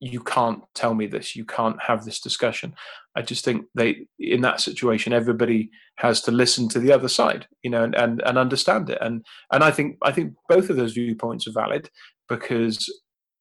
[0.00, 1.36] you can't tell me this.
[1.36, 2.74] You can't have this discussion
[3.16, 7.46] i just think they in that situation everybody has to listen to the other side
[7.62, 10.76] you know and and, and understand it and and i think i think both of
[10.76, 11.90] those viewpoints are valid
[12.28, 12.92] because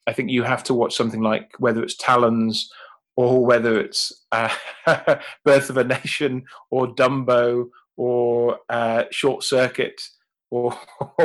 [0.08, 2.69] i think you have to watch something like whether it's talons
[3.19, 4.47] or whether it's uh,
[5.43, 7.65] Birth of a Nation or Dumbo
[7.97, 10.01] or uh, Short Circuit
[10.49, 10.73] or,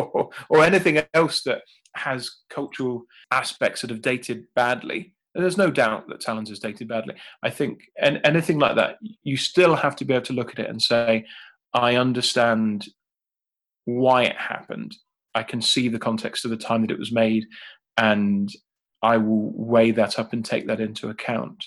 [0.50, 1.62] or anything else that
[1.94, 5.13] has cultural aspects that have dated badly.
[5.34, 7.14] There's no doubt that Talons is dated badly.
[7.42, 10.60] I think, and anything like that, you still have to be able to look at
[10.60, 11.26] it and say,
[11.72, 12.86] I understand
[13.84, 14.94] why it happened.
[15.34, 17.46] I can see the context of the time that it was made,
[17.96, 18.48] and
[19.02, 21.64] I will weigh that up and take that into account.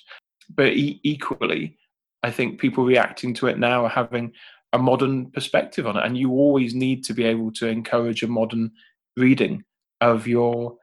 [0.49, 1.77] But e- equally,
[2.23, 4.31] I think people reacting to it now are having
[4.71, 8.27] a modern perspective on it, and you always need to be able to encourage a
[8.27, 8.71] modern
[9.17, 9.63] reading
[9.99, 10.77] of your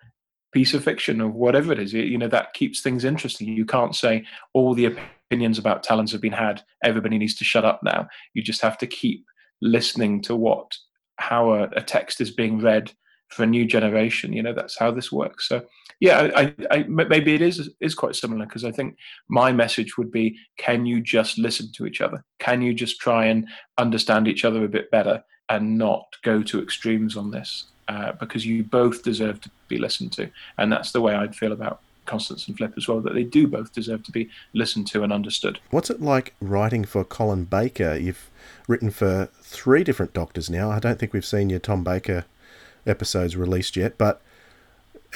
[0.54, 1.92] piece of fiction or whatever it is.
[1.92, 3.48] You know that keeps things interesting.
[3.48, 6.62] You can't say all the opinions about Talons have been had.
[6.82, 8.08] Everybody needs to shut up now.
[8.32, 9.26] You just have to keep
[9.60, 10.72] listening to what
[11.16, 12.92] how a, a text is being read
[13.28, 14.32] for a new generation.
[14.32, 15.48] You know that's how this works.
[15.48, 15.62] So
[15.98, 18.96] yeah, I, I, maybe it is is quite similar because I think
[19.28, 22.24] my message would be: Can you just listen to each other?
[22.38, 26.62] Can you just try and understand each other a bit better and not go to
[26.62, 27.66] extremes on this?
[27.86, 31.52] Uh, because you both deserve to be listened to, and that's the way I'd feel
[31.52, 33.00] about Constance and Flip as well.
[33.00, 35.58] That they do both deserve to be listened to and understood.
[35.70, 37.94] What's it like writing for Colin Baker?
[37.94, 38.30] You've
[38.66, 40.70] written for three different Doctors now.
[40.70, 42.24] I don't think we've seen your Tom Baker
[42.86, 44.22] episodes released yet, but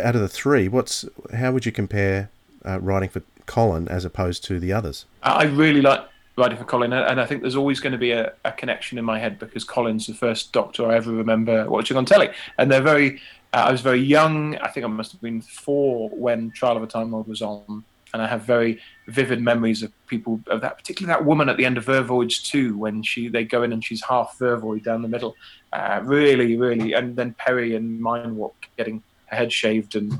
[0.02, 1.04] out of the three, what's
[1.34, 2.30] how would you compare
[2.64, 5.06] uh, writing for Colin as opposed to the others?
[5.22, 6.04] I really like
[6.38, 9.04] writing for Colin, and I think there's always going to be a, a connection in
[9.04, 12.82] my head because Colin's the first Doctor I ever remember watching on telly, and they're
[12.82, 13.20] very.
[13.52, 14.56] Uh, I was very young.
[14.58, 17.84] I think I must have been four when Trial of a Time Lord was on,
[18.12, 21.64] and I have very vivid memories of people of that, particularly that woman at the
[21.64, 25.08] end of Vervoids two when she they go in and she's half Vervoid down the
[25.08, 25.34] middle.
[25.72, 30.14] Uh, really, really, and then Peri and Mindwarp getting her head shaved and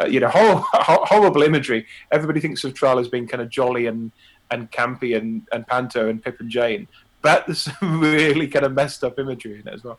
[0.00, 1.86] uh, you know hor- horrible imagery.
[2.12, 4.12] Everybody thinks of Trial as being kind of jolly and
[4.50, 6.88] and campy and and panto and Pip and Jane,
[7.22, 9.98] but there's some really kind of messed up imagery in it as well.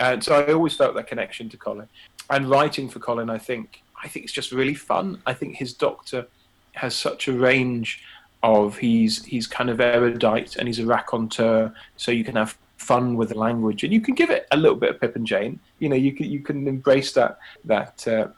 [0.00, 1.88] And so I always felt that connection to Colin.
[2.30, 5.22] And writing for Colin, I think I think it's just really fun.
[5.26, 6.26] I think his Doctor
[6.72, 8.02] has such a range
[8.42, 13.16] of he's he's kind of erudite and he's a raconteur, so you can have fun
[13.16, 15.60] with the language, and you can give it a little bit of Pip and Jane.
[15.78, 18.28] You know, you can you can embrace that that uh,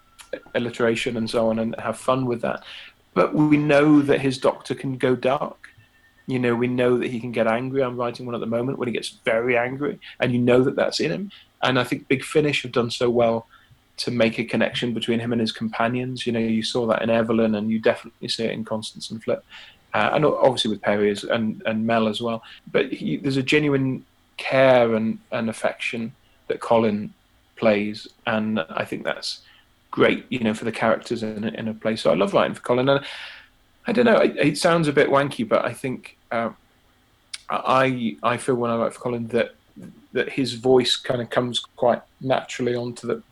[0.55, 2.63] alliteration and so on, and have fun with that.
[3.15, 5.69] But we know that his doctor can go dark.
[6.27, 7.83] You know, we know that he can get angry.
[7.83, 10.77] I'm writing one at the moment when he gets very angry, and you know that
[10.77, 11.31] that's in him.
[11.63, 13.47] And I think Big Finish have done so well
[13.99, 16.27] to make a connection between him and his companions.
[16.27, 19.23] You know, you saw that in Evelyn, and you definitely see it in Constance and
[19.23, 19.45] Flip,
[19.93, 22.43] uh, and obviously with Peri and and Mel as well.
[22.73, 24.05] But he, there's a genuine
[24.37, 26.13] care and, and affection
[26.49, 27.15] that Colin
[27.57, 29.43] plays, and I think that's
[29.95, 31.95] great, you know, for the characters in, in a play.
[31.97, 33.05] So I love writing for Colin, and
[33.87, 36.51] I don't know, it, it sounds a bit wanky, but I think uh,
[37.49, 39.55] I I feel when I write for Colin that
[40.17, 43.23] that his voice kind of comes quite naturally onto the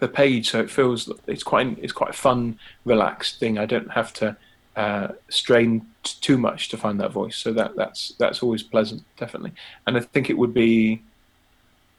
[0.00, 3.58] the page, so it feels it's quite it's quite a fun, relaxed thing.
[3.58, 4.36] I don't have to
[4.84, 5.70] uh, strain
[6.02, 7.36] t- too much to find that voice.
[7.36, 9.52] So that that's that's always pleasant, definitely.
[9.86, 11.02] And I think it would be,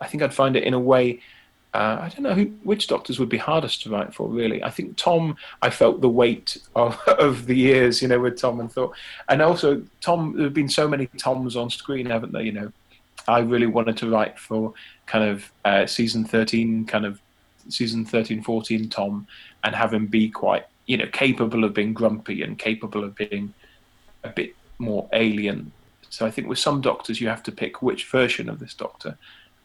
[0.03, 1.19] I think I'd find it in a way.
[1.73, 4.27] Uh, I don't know who, which doctors would be hardest to write for.
[4.27, 5.35] Really, I think Tom.
[5.61, 8.95] I felt the weight of, of the years, you know, with Tom and thought,
[9.27, 10.33] and also Tom.
[10.35, 12.41] There have been so many Toms on screen, haven't there?
[12.41, 12.71] You know,
[13.27, 14.73] I really wanted to write for
[15.05, 17.19] kind of uh, season thirteen, kind of
[17.67, 19.27] season 13, 14 Tom,
[19.63, 23.53] and have him be quite you know, capable of being grumpy and capable of being
[24.23, 25.71] a bit more alien.
[26.09, 29.15] So I think with some doctors, you have to pick which version of this doctor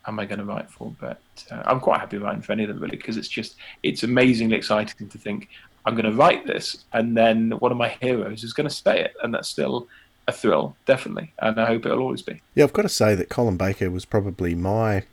[0.07, 0.95] am I going to write for.
[1.01, 4.03] But uh, I'm quite happy writing for any of them really because it's just it's
[4.03, 5.49] amazingly exciting to think
[5.87, 9.01] I'm going to write this and then one of my heroes is going to say
[9.01, 9.89] it, and that's still
[10.27, 11.33] a thrill, definitely.
[11.39, 12.41] And I hope it'll always be.
[12.55, 15.05] Yeah, I've got to say that Colin Baker was probably my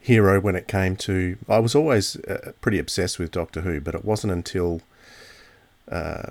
[0.00, 1.36] hero when it came to.
[1.48, 4.82] I was always uh, pretty obsessed with Doctor Who, but it wasn't until
[5.90, 6.30] uh,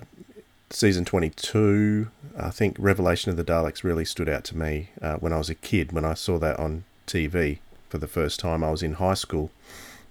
[0.76, 5.34] season 22, I think Revelation of the Daleks really stood out to me uh, when
[5.34, 7.60] I was a kid, when I saw that on TV
[7.90, 8.64] for the first time.
[8.64, 9.52] I was in high school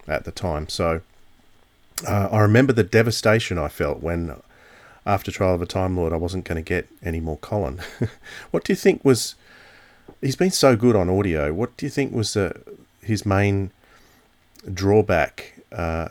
[0.06, 0.68] at the time.
[0.68, 1.00] So
[2.06, 4.40] uh, I remember the devastation I felt when,
[5.04, 7.80] after Trial of a Time Lord, I wasn't going to get any more Colin.
[8.50, 9.34] what do you think was.
[10.20, 11.52] He's been so good on audio.
[11.52, 12.60] What do you think was the
[13.02, 13.72] his main
[14.72, 16.08] drawback uh,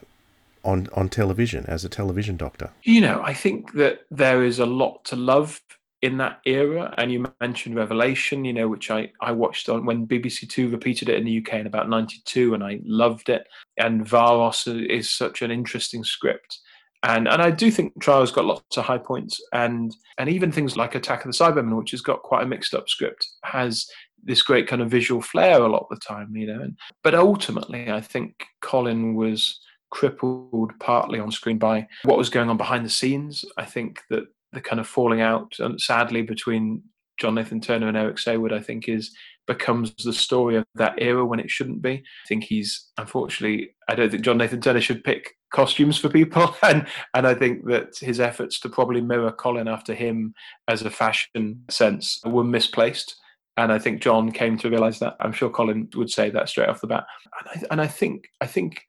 [0.64, 2.72] on on television as a television doctor?
[2.84, 5.62] You know, I think that there is a lot to love
[6.02, 6.94] in that era.
[6.98, 11.10] And you mentioned Revelation, you know, which I, I watched on when BBC Two repeated
[11.10, 13.48] it in the UK in about '92, and I loved it.
[13.78, 16.60] And Varos is such an interesting script.
[17.04, 20.78] And and I do think Trial's got lots of high points, and and even things
[20.78, 23.88] like Attack of the Cybermen, which has got quite a mixed up script, has
[24.24, 26.68] this great kind of visual flair a lot of the time, you know.
[27.04, 29.60] But ultimately, I think Colin was
[29.92, 33.46] crippled partly on screen by what was going on behind the scenes.
[33.58, 36.84] I think that the kind of falling out, and sadly, between
[37.20, 39.16] John Nathan Turner and Eric Saward, I think, is
[39.48, 41.92] becomes the story of that era when it shouldn't be.
[41.92, 43.76] I think he's unfortunately.
[43.88, 47.66] I don't think John Nathan Turner should pick costumes for people, and and I think
[47.68, 50.34] that his efforts to probably mirror Colin after him
[50.68, 53.16] as a fashion sense were misplaced.
[53.58, 55.18] And I think John came to realise that.
[55.20, 57.06] I'm sure Colin would say that straight off the bat.
[57.40, 58.82] And I, and I think I think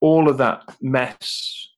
[0.00, 1.68] all of that mess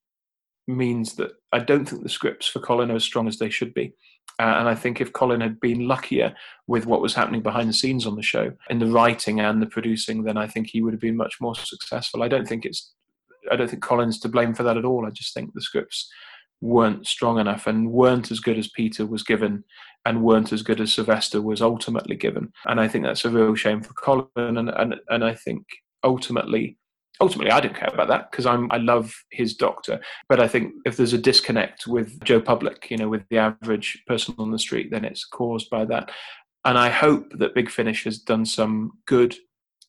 [0.67, 3.75] means that I don't think the scripts for Colin are as strong as they should
[3.75, 3.95] be.
[4.39, 6.35] Uh, and I think if Colin had been luckier
[6.67, 9.67] with what was happening behind the scenes on the show, in the writing and the
[9.67, 12.23] producing, then I think he would have been much more successful.
[12.23, 12.93] I don't think it's,
[13.51, 15.07] I don't think Colin's to blame for that at all.
[15.07, 16.11] I just think the scripts
[16.61, 19.65] weren't strong enough and weren't as good as Peter was given
[20.07, 22.53] and weren't as good as Sylvester was ultimately given.
[22.67, 24.29] And I think that's a real shame for Colin.
[24.37, 25.67] And, and, and I think
[26.05, 26.79] ultimately
[27.23, 30.01] ultimately I don't care about that because I'm I love his doctor.
[30.29, 34.03] But I think if there's a disconnect with Joe Public, you know, with the average
[34.07, 36.11] person on the street, then it's caused by that.
[36.65, 39.37] And I hope that Big Finish has done some good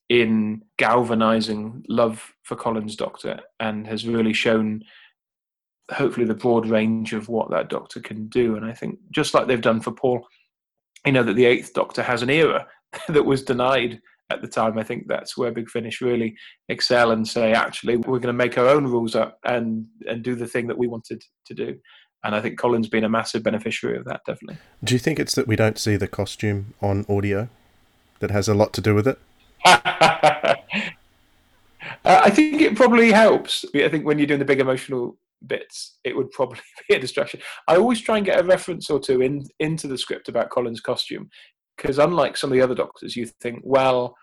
[0.10, 4.84] in galvanizing love for Colin's doctor and has really shown
[5.92, 8.56] hopefully the broad range of what that doctor can do.
[8.56, 10.26] And I think just like they've done for Paul,
[11.06, 12.68] you know, that the eighth doctor has an era
[13.08, 14.02] that was denied
[14.34, 14.78] at the time.
[14.78, 16.36] I think that's where Big Finish really
[16.70, 20.36] excel and say, actually, we're going to make our own rules up and and do
[20.36, 21.78] the thing that we wanted to do.
[22.24, 24.58] And I think Colin's been a massive beneficiary of that, definitely.
[24.84, 27.50] Do you think it's that we don't see the costume on audio
[28.20, 29.20] that has a lot to do with it?
[29.66, 30.56] uh,
[32.06, 33.66] I think it probably helps.
[33.76, 37.42] I think when you're doing the big emotional bits, it would probably be a distraction.
[37.68, 40.80] I always try and get a reference or two in into the script about Colin's
[40.80, 41.30] costume
[41.78, 44.16] because unlike some of the other doctors, you think, well,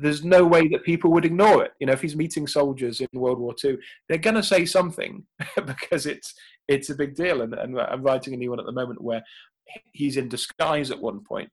[0.00, 1.72] there's no way that people would ignore it.
[1.78, 3.78] You know, if he's meeting soldiers in World War II,
[4.08, 5.24] they're going to say something
[5.66, 6.34] because it's
[6.68, 7.42] it's a big deal.
[7.42, 9.22] And, and I'm writing a new one at the moment where
[9.92, 11.50] he's in disguise at one point,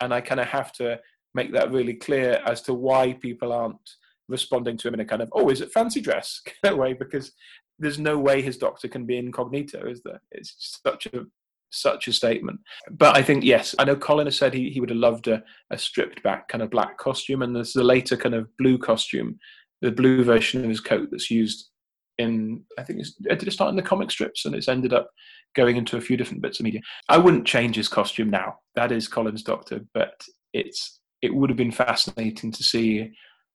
[0.00, 0.98] and I kind of have to
[1.34, 3.90] make that really clear as to why people aren't
[4.28, 6.92] responding to him in a kind of oh, is it fancy dress kind of way
[6.92, 7.32] because
[7.78, 10.20] there's no way his doctor can be incognito, is there?
[10.30, 11.24] It's such a
[11.70, 12.60] such a statement.
[12.90, 15.42] But I think, yes, I know Colin has said he, he would have loved a,
[15.70, 19.38] a stripped back kind of black costume, and there's the later kind of blue costume,
[19.80, 21.70] the blue version of his coat that's used
[22.18, 25.10] in, I think, it's, did it start in the comic strips and it's ended up
[25.54, 26.80] going into a few different bits of media.
[27.08, 28.56] I wouldn't change his costume now.
[28.74, 33.12] That is Colin's Doctor, but it's it would have been fascinating to see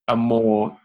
[0.07, 0.77] a more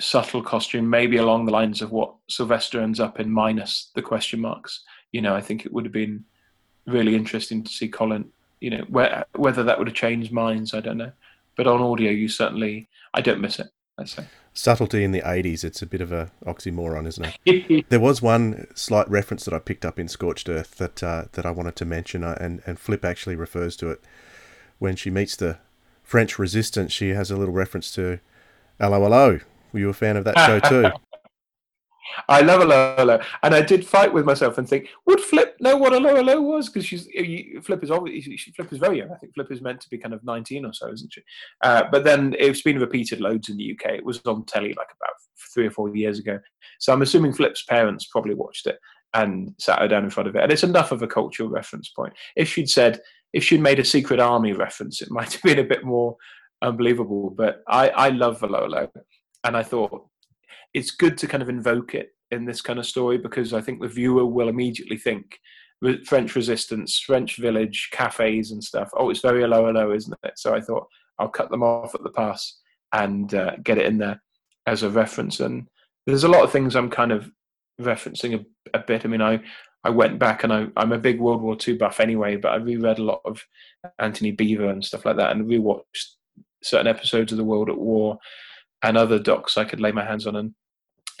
[0.00, 4.40] subtle costume, maybe along the lines of what Sylvester ends up in, minus the question
[4.40, 4.82] marks.
[5.12, 6.24] You know, I think it would have been
[6.86, 8.30] really interesting to see Colin.
[8.60, 11.12] You know, where, whether that would have changed minds, I don't know.
[11.56, 13.66] But on audio, you certainly, I don't miss it.
[13.98, 18.00] Let's say subtlety in the 80s it's a bit of a oxymoron isn't it there
[18.00, 21.50] was one slight reference that i picked up in scorched earth that uh, that i
[21.50, 24.00] wanted to mention uh, and and flip actually refers to it
[24.78, 25.58] when she meets the
[26.02, 28.18] french resistance she has a little reference to
[28.78, 29.40] 'Allo 'Allo
[29.72, 30.90] were you a fan of that show too
[32.28, 35.92] I love Hello, and I did fight with myself and think, would Flip know what
[35.92, 36.68] Hello was?
[36.68, 37.08] Because she's
[37.64, 39.12] Flip is obviously Flip is very young.
[39.12, 41.22] I think Flip is meant to be kind of nineteen or so, isn't she?
[41.62, 43.92] Uh, but then it's been repeated loads in the UK.
[43.92, 45.14] It was on telly like about
[45.52, 46.38] three or four years ago.
[46.78, 48.78] So I'm assuming Flip's parents probably watched it
[49.14, 50.42] and sat her down in front of it.
[50.42, 52.14] And it's enough of a cultural reference point.
[52.36, 53.00] If she'd said,
[53.32, 56.16] if she'd made a Secret Army reference, it might have been a bit more
[56.62, 57.30] unbelievable.
[57.30, 58.88] But I, I love Hello,
[59.44, 60.06] and I thought
[60.74, 63.80] it's good to kind of invoke it in this kind of story because I think
[63.80, 65.38] the viewer will immediately think
[66.06, 68.90] French resistance, French village, cafes and stuff.
[68.96, 70.34] Oh, it's very 'Allo 'Allo, isn't it?
[70.36, 70.86] So I thought
[71.18, 72.60] I'll cut them off at the pass
[72.92, 74.22] and uh, get it in there
[74.66, 75.40] as a reference.
[75.40, 75.68] And
[76.06, 77.30] there's a lot of things I'm kind of
[77.80, 79.04] referencing a, a bit.
[79.04, 79.40] I mean, I
[79.84, 82.56] I went back and I, I'm a big World War II buff anyway, but I
[82.56, 83.44] reread a lot of
[83.98, 86.14] Antony Beevor and stuff like that, and rewatched
[86.62, 88.18] certain episodes of The World at War
[88.82, 90.36] and other docs I could lay my hands on.
[90.36, 90.54] And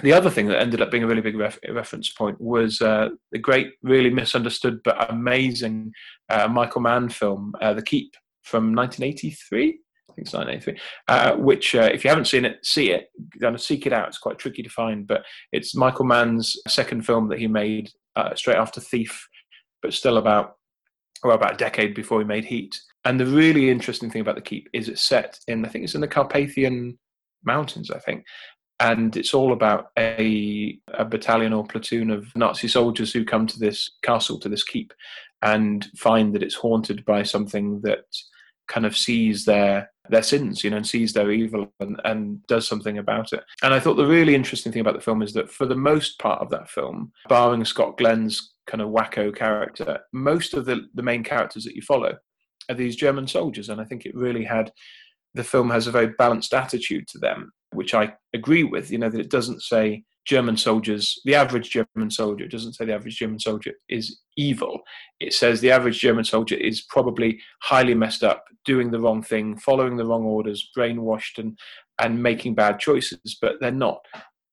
[0.00, 3.10] the other thing that ended up being a really big ref- reference point was uh,
[3.30, 5.92] the great, really misunderstood but amazing
[6.28, 9.78] uh, Michael Mann film, uh, The Keep, from 1983.
[10.10, 10.80] I think it's 1983.
[11.08, 13.08] Uh, which, uh, if you haven't seen it, see it.
[13.60, 14.08] Seek it out.
[14.08, 18.34] It's quite tricky to find, but it's Michael Mann's second film that he made uh,
[18.34, 19.26] straight after Thief,
[19.80, 20.56] but still about
[21.24, 22.78] well about a decade before he made Heat.
[23.04, 25.94] And the really interesting thing about The Keep is it's set in, I think it's
[25.94, 26.98] in the Carpathian
[27.44, 28.24] Mountains, I think
[28.82, 33.58] and it's all about a, a battalion or platoon of Nazi soldiers who come to
[33.58, 34.92] this castle, to this keep,
[35.40, 38.04] and find that it's haunted by something that
[38.66, 42.66] kind of sees their their sins, you know, and sees their evil and, and does
[42.66, 43.44] something about it.
[43.62, 46.18] And I thought the really interesting thing about the film is that for the most
[46.18, 51.04] part of that film, barring Scott Glenn's kind of wacko character, most of the, the
[51.04, 52.16] main characters that you follow
[52.68, 54.72] are these German soldiers, and I think it really had
[55.34, 58.90] the film has a very balanced attitude to them, which I agree with.
[58.90, 62.94] You know that it doesn't say German soldiers, the average German soldier, doesn't say the
[62.94, 64.80] average German soldier is evil.
[65.20, 69.56] It says the average German soldier is probably highly messed up, doing the wrong thing,
[69.56, 71.58] following the wrong orders, brainwashed, and
[72.00, 73.38] and making bad choices.
[73.40, 74.00] But they're not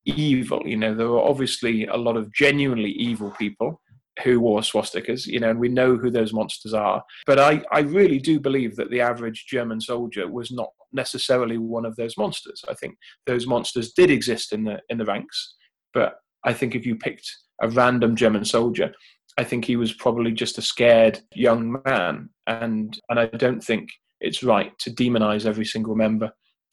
[0.05, 0.61] evil.
[0.65, 3.81] You know, there are obviously a lot of genuinely evil people
[4.23, 7.03] who wore swastikas, you know, and we know who those monsters are.
[7.25, 11.85] But I, I really do believe that the average German soldier was not necessarily one
[11.85, 12.63] of those monsters.
[12.67, 12.95] I think
[13.25, 15.55] those monsters did exist in the in the ranks,
[15.93, 17.29] but I think if you picked
[17.61, 18.93] a random German soldier,
[19.37, 23.89] I think he was probably just a scared young man, and and I don't think
[24.21, 26.31] it's right to demonize every single member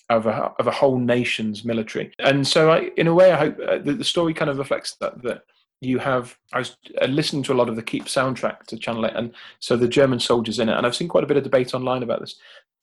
[0.09, 2.13] of a of a whole nation's military.
[2.19, 5.23] And so, I, in a way, I hope uh, the story kind of reflects that
[5.23, 5.43] that
[5.81, 9.07] you have I was uh, listening to a lot of the Keep soundtrack to Channel
[9.07, 11.45] 8 and so the German soldiers in it and I've seen quite a bit of
[11.45, 12.37] debate online about this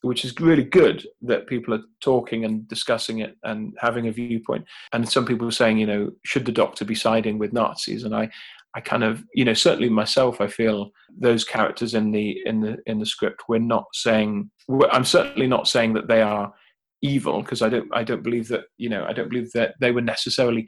[0.04, 4.66] which is really good that people are talking and discussing it and having a viewpoint.
[4.92, 8.04] And some people are saying you know should the doctor be siding with Nazis?
[8.04, 8.30] And I
[8.76, 12.78] I kind of you know certainly myself I feel those characters in the in the
[12.86, 14.52] in the script we're not saying
[14.92, 16.54] I'm certainly not saying that they are
[17.02, 19.92] evil because I don't I don't believe that you know I don't believe that they
[19.92, 20.68] were necessarily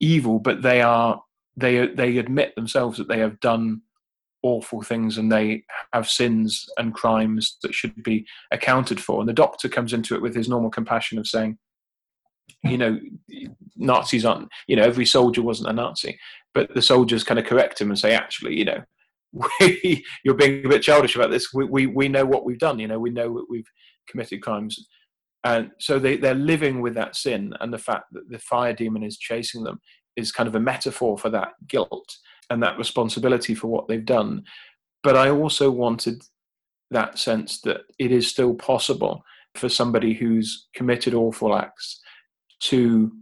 [0.00, 1.22] evil, but they are
[1.56, 3.82] they they admit themselves that they have done
[4.42, 9.20] awful things and they have sins and crimes that should be accounted for.
[9.20, 11.58] And the doctor comes into it with his normal compassion of saying,
[12.62, 12.98] you know,
[13.76, 16.18] Nazis aren't, you know, every soldier wasn't a Nazi,
[16.54, 18.82] but the soldiers kind of correct him and say, actually, you know,
[19.60, 21.52] we, you're being a bit childish about this.
[21.52, 23.68] We, we, we know what we've done, you know, we know that we've
[24.08, 24.86] committed crimes.
[25.46, 29.04] And so they, they're living with that sin, and the fact that the fire demon
[29.04, 29.80] is chasing them
[30.16, 32.16] is kind of a metaphor for that guilt
[32.50, 34.42] and that responsibility for what they've done.
[35.04, 36.24] But I also wanted
[36.90, 39.22] that sense that it is still possible
[39.54, 42.00] for somebody who's committed awful acts
[42.62, 43.12] to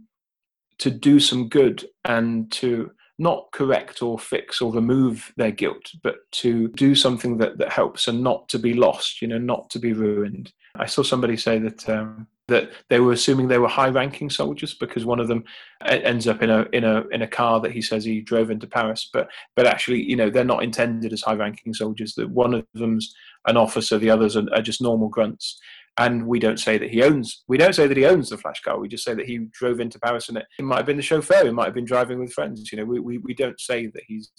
[0.79, 6.15] to do some good and to not correct or fix or remove their guilt, but
[6.31, 9.79] to do something that, that helps and not to be lost, you know, not to
[9.79, 10.51] be ruined.
[10.79, 15.03] I saw somebody say that um, that they were assuming they were high-ranking soldiers because
[15.03, 15.43] one of them
[15.85, 18.67] ends up in a in a in a car that he says he drove into
[18.67, 22.13] Paris, but but actually, you know, they're not intended as high-ranking soldiers.
[22.15, 23.13] That one of them's
[23.47, 25.59] an officer, the others are, are just normal grunts.
[25.97, 28.61] And we don't say that he owns we don't say that he owns the flash
[28.61, 28.79] car.
[28.79, 31.03] We just say that he drove into paris and it, it might have been the
[31.03, 32.69] chauffeur he might have been driving with friends.
[32.71, 34.29] You know we, we, we don't say that he's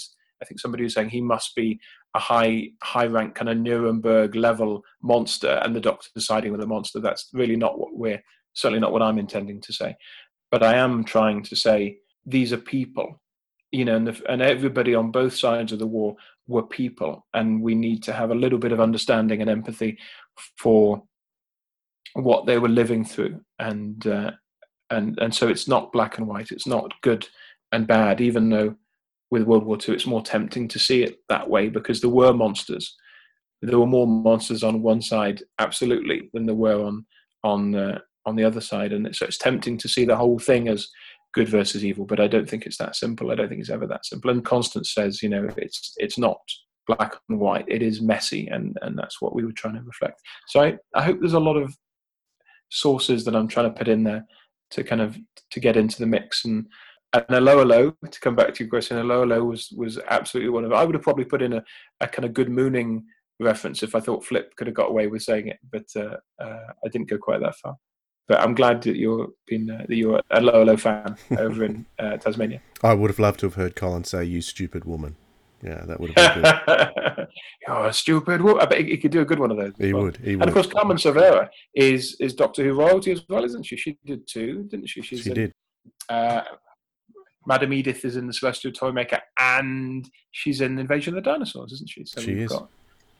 [0.42, 1.80] i think somebody was saying he must be
[2.16, 6.66] a high high rank kind of nuremberg level monster and the doctor siding with a
[6.66, 8.22] monster that's really not what we're
[8.54, 9.94] certainly not what i'm intending to say
[10.50, 13.20] but i am trying to say these are people
[13.70, 16.16] you know and, the, and everybody on both sides of the war
[16.48, 19.98] were people and we need to have a little bit of understanding and empathy
[20.58, 21.02] for
[22.16, 24.32] what they were living through, and uh,
[24.90, 26.50] and and so it's not black and white.
[26.50, 27.28] It's not good
[27.72, 28.74] and bad, even though
[29.30, 32.32] with World War II it's more tempting to see it that way because there were
[32.32, 32.94] monsters.
[33.62, 37.06] There were more monsters on one side, absolutely, than there were on
[37.42, 40.68] on uh, on the other side, and so it's tempting to see the whole thing
[40.68, 40.88] as
[41.32, 42.04] good versus evil.
[42.04, 43.30] But I don't think it's that simple.
[43.30, 44.30] I don't think it's ever that simple.
[44.30, 46.38] And Constance says, you know, it's it's not
[46.86, 47.64] black and white.
[47.68, 50.20] It is messy, and and that's what we were trying to reflect.
[50.48, 51.74] So I, I hope there's a lot of
[52.70, 54.24] sources that I'm trying to put in there
[54.72, 55.16] to kind of
[55.50, 56.66] to get into the mix and
[57.12, 60.64] and 'Allo 'Allo to come back to your question 'Allo 'Allo was was absolutely one
[60.64, 61.64] of I would have probably put in a,
[62.00, 63.04] a kind of good mooning
[63.40, 66.72] reference if I thought Flip could have got away with saying it but uh, uh,
[66.84, 67.76] I didn't go quite that far
[68.28, 71.86] but I'm glad that you're been uh, that you're a lower low fan over in
[71.98, 75.16] uh, Tasmania I would have loved to have heard Colin say you stupid woman
[75.62, 77.28] yeah, that would have been good.
[77.66, 78.42] You're a stupid.
[78.42, 79.72] Well, I bet he, could do a good one of those.
[79.78, 80.04] He well.
[80.04, 80.18] would.
[80.18, 80.48] He and would.
[80.48, 83.76] of course, Carmen Silvera is is Doctor Who royalty as well, isn't she?
[83.76, 85.02] She did too, didn't she?
[85.02, 85.52] She's she in, did.
[87.46, 91.88] Madam Edith is in the Celestial Toymaker, and she's in Invasion of the Dinosaurs, isn't
[91.88, 92.04] she?
[92.04, 92.50] So she is.
[92.50, 92.68] Got,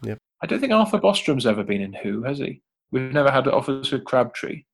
[0.03, 0.19] yep.
[0.43, 2.63] I don't think Arthur Bostrom's ever been in Who, has he?
[2.91, 4.65] We've never had Officer Crabtree.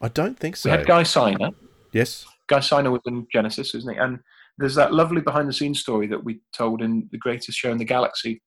[0.00, 0.70] I don't think so.
[0.70, 1.54] We had Guy Siner.
[1.92, 2.26] Yes.
[2.48, 3.98] Guy Siner was in Genesis, isn't he?
[3.98, 4.18] And
[4.58, 7.78] there's that lovely behind the scenes story that we told in the greatest show in
[7.78, 8.42] the galaxy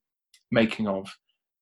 [0.52, 1.08] making of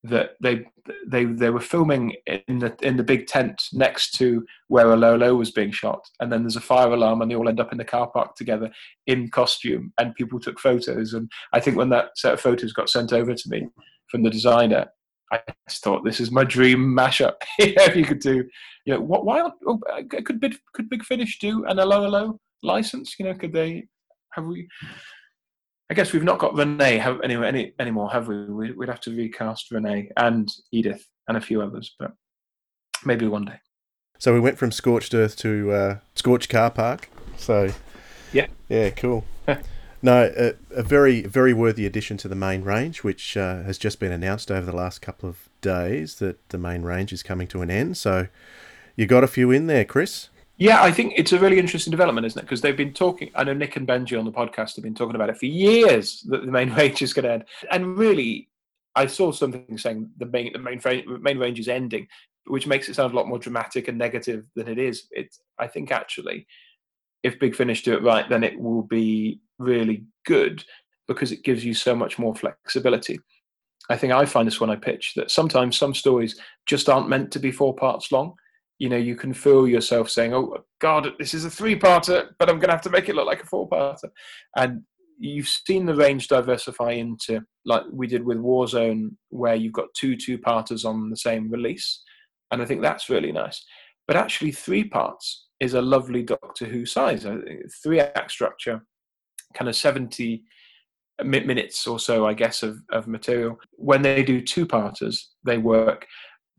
[0.03, 0.65] that they
[1.07, 2.13] they they were filming
[2.47, 6.31] in the in the big tent next to where 'Allo 'Allo was being shot, and
[6.31, 8.69] then there's a fire alarm, and they all end up in the car park together
[9.07, 11.13] in costume, and people took photos.
[11.13, 13.67] And I think when that set of photos got sent over to me
[14.09, 14.87] from the designer,
[15.31, 15.39] I
[15.69, 17.35] just thought this is my dream mashup.
[17.59, 18.43] if you could do,
[18.85, 19.25] you know, what?
[19.25, 19.49] Why?
[19.65, 23.15] Oh, uh, could big could Big Finish do an Allo license?
[23.17, 23.85] You know, could they
[24.33, 24.67] have we
[25.89, 28.45] I guess we've not got Renee have, anyway any anymore, have we?
[28.45, 28.71] we?
[28.71, 32.13] We'd have to recast Renee and Edith and a few others, but
[33.05, 33.59] maybe one day.
[34.17, 37.09] So we went from Scorched Earth to uh, Scorched Car Park.
[37.37, 37.71] So
[38.31, 39.25] yeah, yeah, cool.
[40.01, 43.99] no, a, a, very very worthy addition to the main range, which uh, has just
[43.99, 47.61] been announced over the last couple of days that the main range is coming to
[47.61, 47.97] an end.
[47.97, 48.27] So
[48.95, 50.29] you got a few in there, Chris.
[50.63, 52.43] Yeah, I think it's a really interesting development, isn't it?
[52.43, 53.29] Because they've been talking.
[53.35, 56.21] I know Nick and Benji on the podcast have been talking about it for years
[56.29, 58.47] that the main range is going to end, and really,
[58.95, 60.79] I saw something saying the main the main
[61.21, 62.07] main range is ending,
[62.45, 65.07] which makes it sound a lot more dramatic and negative than it is.
[65.11, 66.47] It's I think actually,
[67.23, 70.63] if Big Finish do it right, then it will be really good
[71.09, 73.19] because it gives you so much more flexibility.
[73.89, 77.33] I think I find this when I pitch that sometimes some stories just aren't meant
[77.33, 78.35] to be four parts long
[78.79, 82.49] you know you can feel yourself saying oh god this is a three parter but
[82.49, 84.09] i'm going to have to make it look like a four parter
[84.57, 84.81] and
[85.19, 90.15] you've seen the range diversify into like we did with warzone where you've got two
[90.17, 92.03] two parters on the same release
[92.53, 93.65] and i think that's really nice.
[94.07, 97.39] But actually three parts is a lovely doctor who size—a
[97.81, 98.85] three act structure
[99.53, 100.43] kind of 70
[101.23, 103.57] minutes or so i guess of, of material.
[103.73, 106.05] When they do two parters they work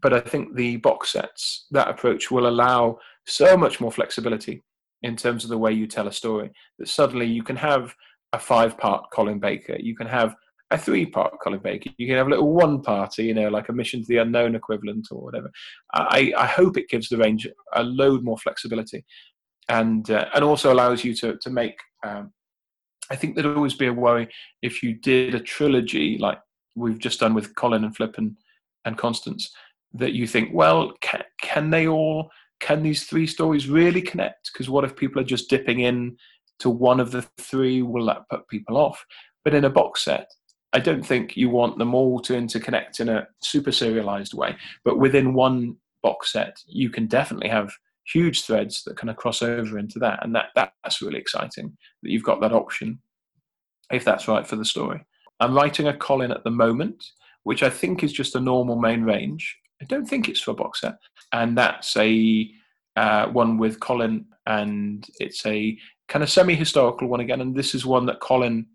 [0.05, 4.63] but I think the box sets, that approach will allow so much more flexibility
[5.03, 7.95] in terms of the way you tell a story that suddenly you can have
[8.35, 10.35] a five part Colin Baker, you can have
[10.71, 13.71] a three part Colin Baker, you can have a little one parter, you know, like
[13.71, 15.51] a Mission to the Unknown equivalent or whatever.
[15.95, 19.07] I, I hope it gives the range a load more flexibility
[19.71, 21.79] and uh, and also allows you to, to make.
[22.07, 22.31] Um,
[23.11, 24.29] I think there'd always be a worry
[24.61, 26.41] if you did a trilogy like
[26.77, 28.37] we've just done with Colin and Flip and,
[28.85, 29.51] and Constance
[29.95, 32.31] that you think, well, can, can they all,
[32.61, 34.51] can these three stories really connect?
[34.53, 36.17] Because what if people are just dipping in
[36.59, 37.83] to one of the three?
[37.83, 39.05] Will that put people off?
[39.45, 40.31] But in a box set,
[40.73, 44.57] I don't think you want them all to interconnect in a super serialized way.
[44.85, 47.73] But within one box set, you can definitely have
[48.13, 50.25] huge threads that kind of cross over into that.
[50.25, 52.99] And that, that's really exciting that you've got that option
[53.93, 55.05] if that's right for the story.
[55.41, 57.05] I'm writing a Colin at the moment,
[57.45, 59.57] which I think is just a normal main range.
[59.85, 60.97] I don't think it's for a box set,
[61.33, 62.51] and that's a
[62.97, 65.79] uh, one with Colin, and it's a
[66.09, 67.43] kind of semi-historical one again.
[67.43, 68.67] And this is one that Colin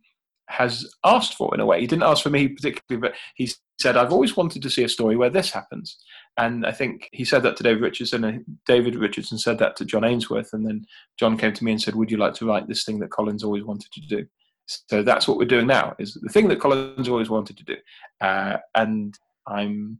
[0.49, 1.81] has asked for in a way.
[1.81, 3.49] He didn't ask for me particularly, but he
[3.81, 5.97] said, "I've always wanted to see a story where this happens."
[6.37, 9.85] And I think he said that to David Richardson, and David Richardson said that to
[9.85, 10.85] John Ainsworth, and then
[11.19, 13.43] John came to me and said, "Would you like to write this thing that Colin's
[13.43, 14.27] always wanted to do?"
[14.67, 15.95] So that's what we're doing now.
[15.97, 17.77] Is the thing that Colin's always wanted to do,
[18.21, 19.99] uh, and I'm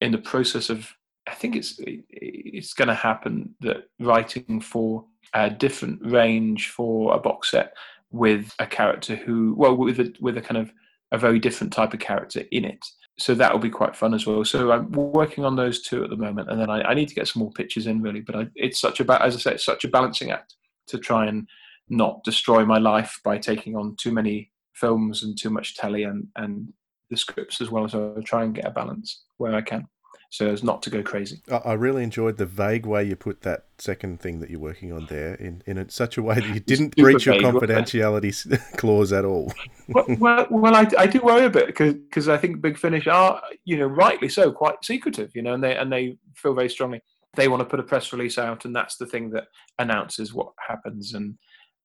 [0.00, 0.92] in the process of
[1.26, 7.18] I think it's it's going to happen that writing for a different range for a
[7.18, 7.74] box set
[8.10, 10.72] with a character who well with a with a kind of
[11.12, 12.84] a very different type of character in it.
[13.18, 14.44] So that will be quite fun as well.
[14.44, 17.14] So I'm working on those two at the moment, and then I, I need to
[17.14, 18.20] get some more pictures in really.
[18.20, 20.54] But I, it's such a as I say, it's such a balancing act
[20.88, 21.46] to try and
[21.88, 26.28] not destroy my life by taking on too many films and too much telly and
[26.36, 26.72] and
[27.10, 27.88] the scripts as well.
[27.88, 29.86] So I try and get a balance where I can
[30.30, 31.42] so as not to go crazy.
[31.64, 35.06] I really enjoyed the vague way you put that second thing that you're working on
[35.06, 38.32] there in, in such a way that you didn't breach your confidentiality
[38.76, 39.52] clause at all.
[39.88, 43.42] well, well, well, I, I do worry a bit because I think Big Finish are,
[43.64, 47.02] you know, rightly so, quite secretive, you know, and they and they feel very strongly
[47.34, 49.48] they want to put a press release out, and that's the thing that
[49.78, 51.36] announces what happens and.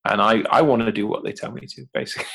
[0.05, 2.27] And I, I want to do what they tell me to, basically.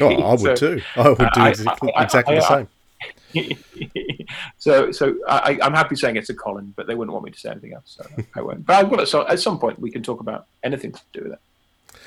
[0.00, 0.82] Oh, I would so, too.
[0.96, 2.68] I would do exactly, I, I, exactly the same.
[4.58, 7.38] so, so I, am happy saying it's a Colin, but they wouldn't want me to
[7.38, 8.64] say anything else, so I won't.
[8.64, 9.06] But I will.
[9.06, 11.40] So at some point, we can talk about anything to do with it,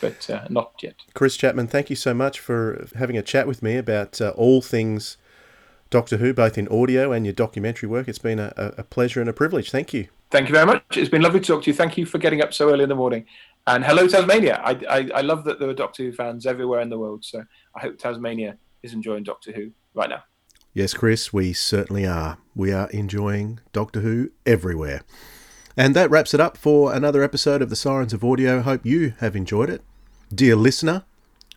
[0.02, 0.96] but uh, not yet.
[1.14, 4.62] Chris Chapman, thank you so much for having a chat with me about uh, all
[4.62, 5.18] things
[5.90, 8.08] Doctor Who, both in audio and your documentary work.
[8.08, 9.72] It's been a, a pleasure and a privilege.
[9.72, 10.08] Thank you.
[10.30, 10.84] Thank you very much.
[10.96, 11.74] It's been lovely to talk to you.
[11.74, 13.26] Thank you for getting up so early in the morning.
[13.70, 14.60] And hello, Tasmania.
[14.64, 17.24] I, I, I love that there are Doctor Who fans everywhere in the world.
[17.24, 17.44] So
[17.76, 20.24] I hope Tasmania is enjoying Doctor Who right now.
[20.74, 22.40] Yes, Chris, we certainly are.
[22.56, 25.04] We are enjoying Doctor Who everywhere.
[25.78, 28.62] And that wraps it up for another episode of the Sirens of Audio.
[28.62, 29.84] Hope you have enjoyed it.
[30.34, 31.04] Dear listener,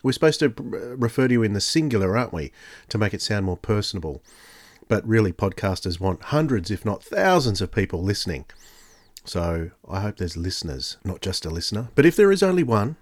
[0.03, 2.51] we're supposed to refer to you in the singular, aren't we,
[2.89, 4.21] to make it sound more personable.
[4.87, 8.45] But really, podcasters want hundreds, if not thousands, of people listening.
[9.25, 11.89] So I hope there's listeners, not just a listener.
[11.95, 12.97] But if there is only one,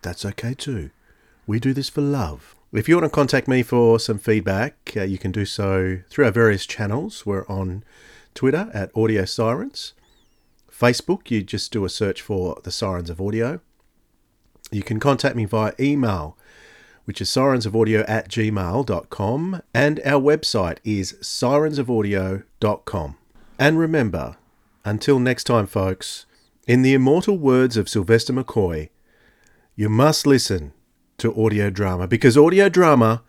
[0.00, 0.90] that's okay too.
[1.46, 2.56] We do this for love.
[2.72, 6.24] If you want to contact me for some feedback, uh, you can do so through
[6.24, 7.26] our various channels.
[7.26, 7.84] We're on
[8.34, 9.92] Twitter at Audio Sirens.
[10.70, 13.60] Facebook, you just do a search for the Sirens of Audio.
[14.70, 16.38] You can contact me via email,
[17.04, 23.18] which is sirensofaudio at gmail.com, and our website is sirensofaudio.com.
[23.58, 24.36] And remember,
[24.84, 26.26] until next time, folks,
[26.66, 28.90] in the immortal words of Sylvester McCoy,
[29.74, 30.72] you must listen
[31.18, 33.22] to audio drama because audio drama.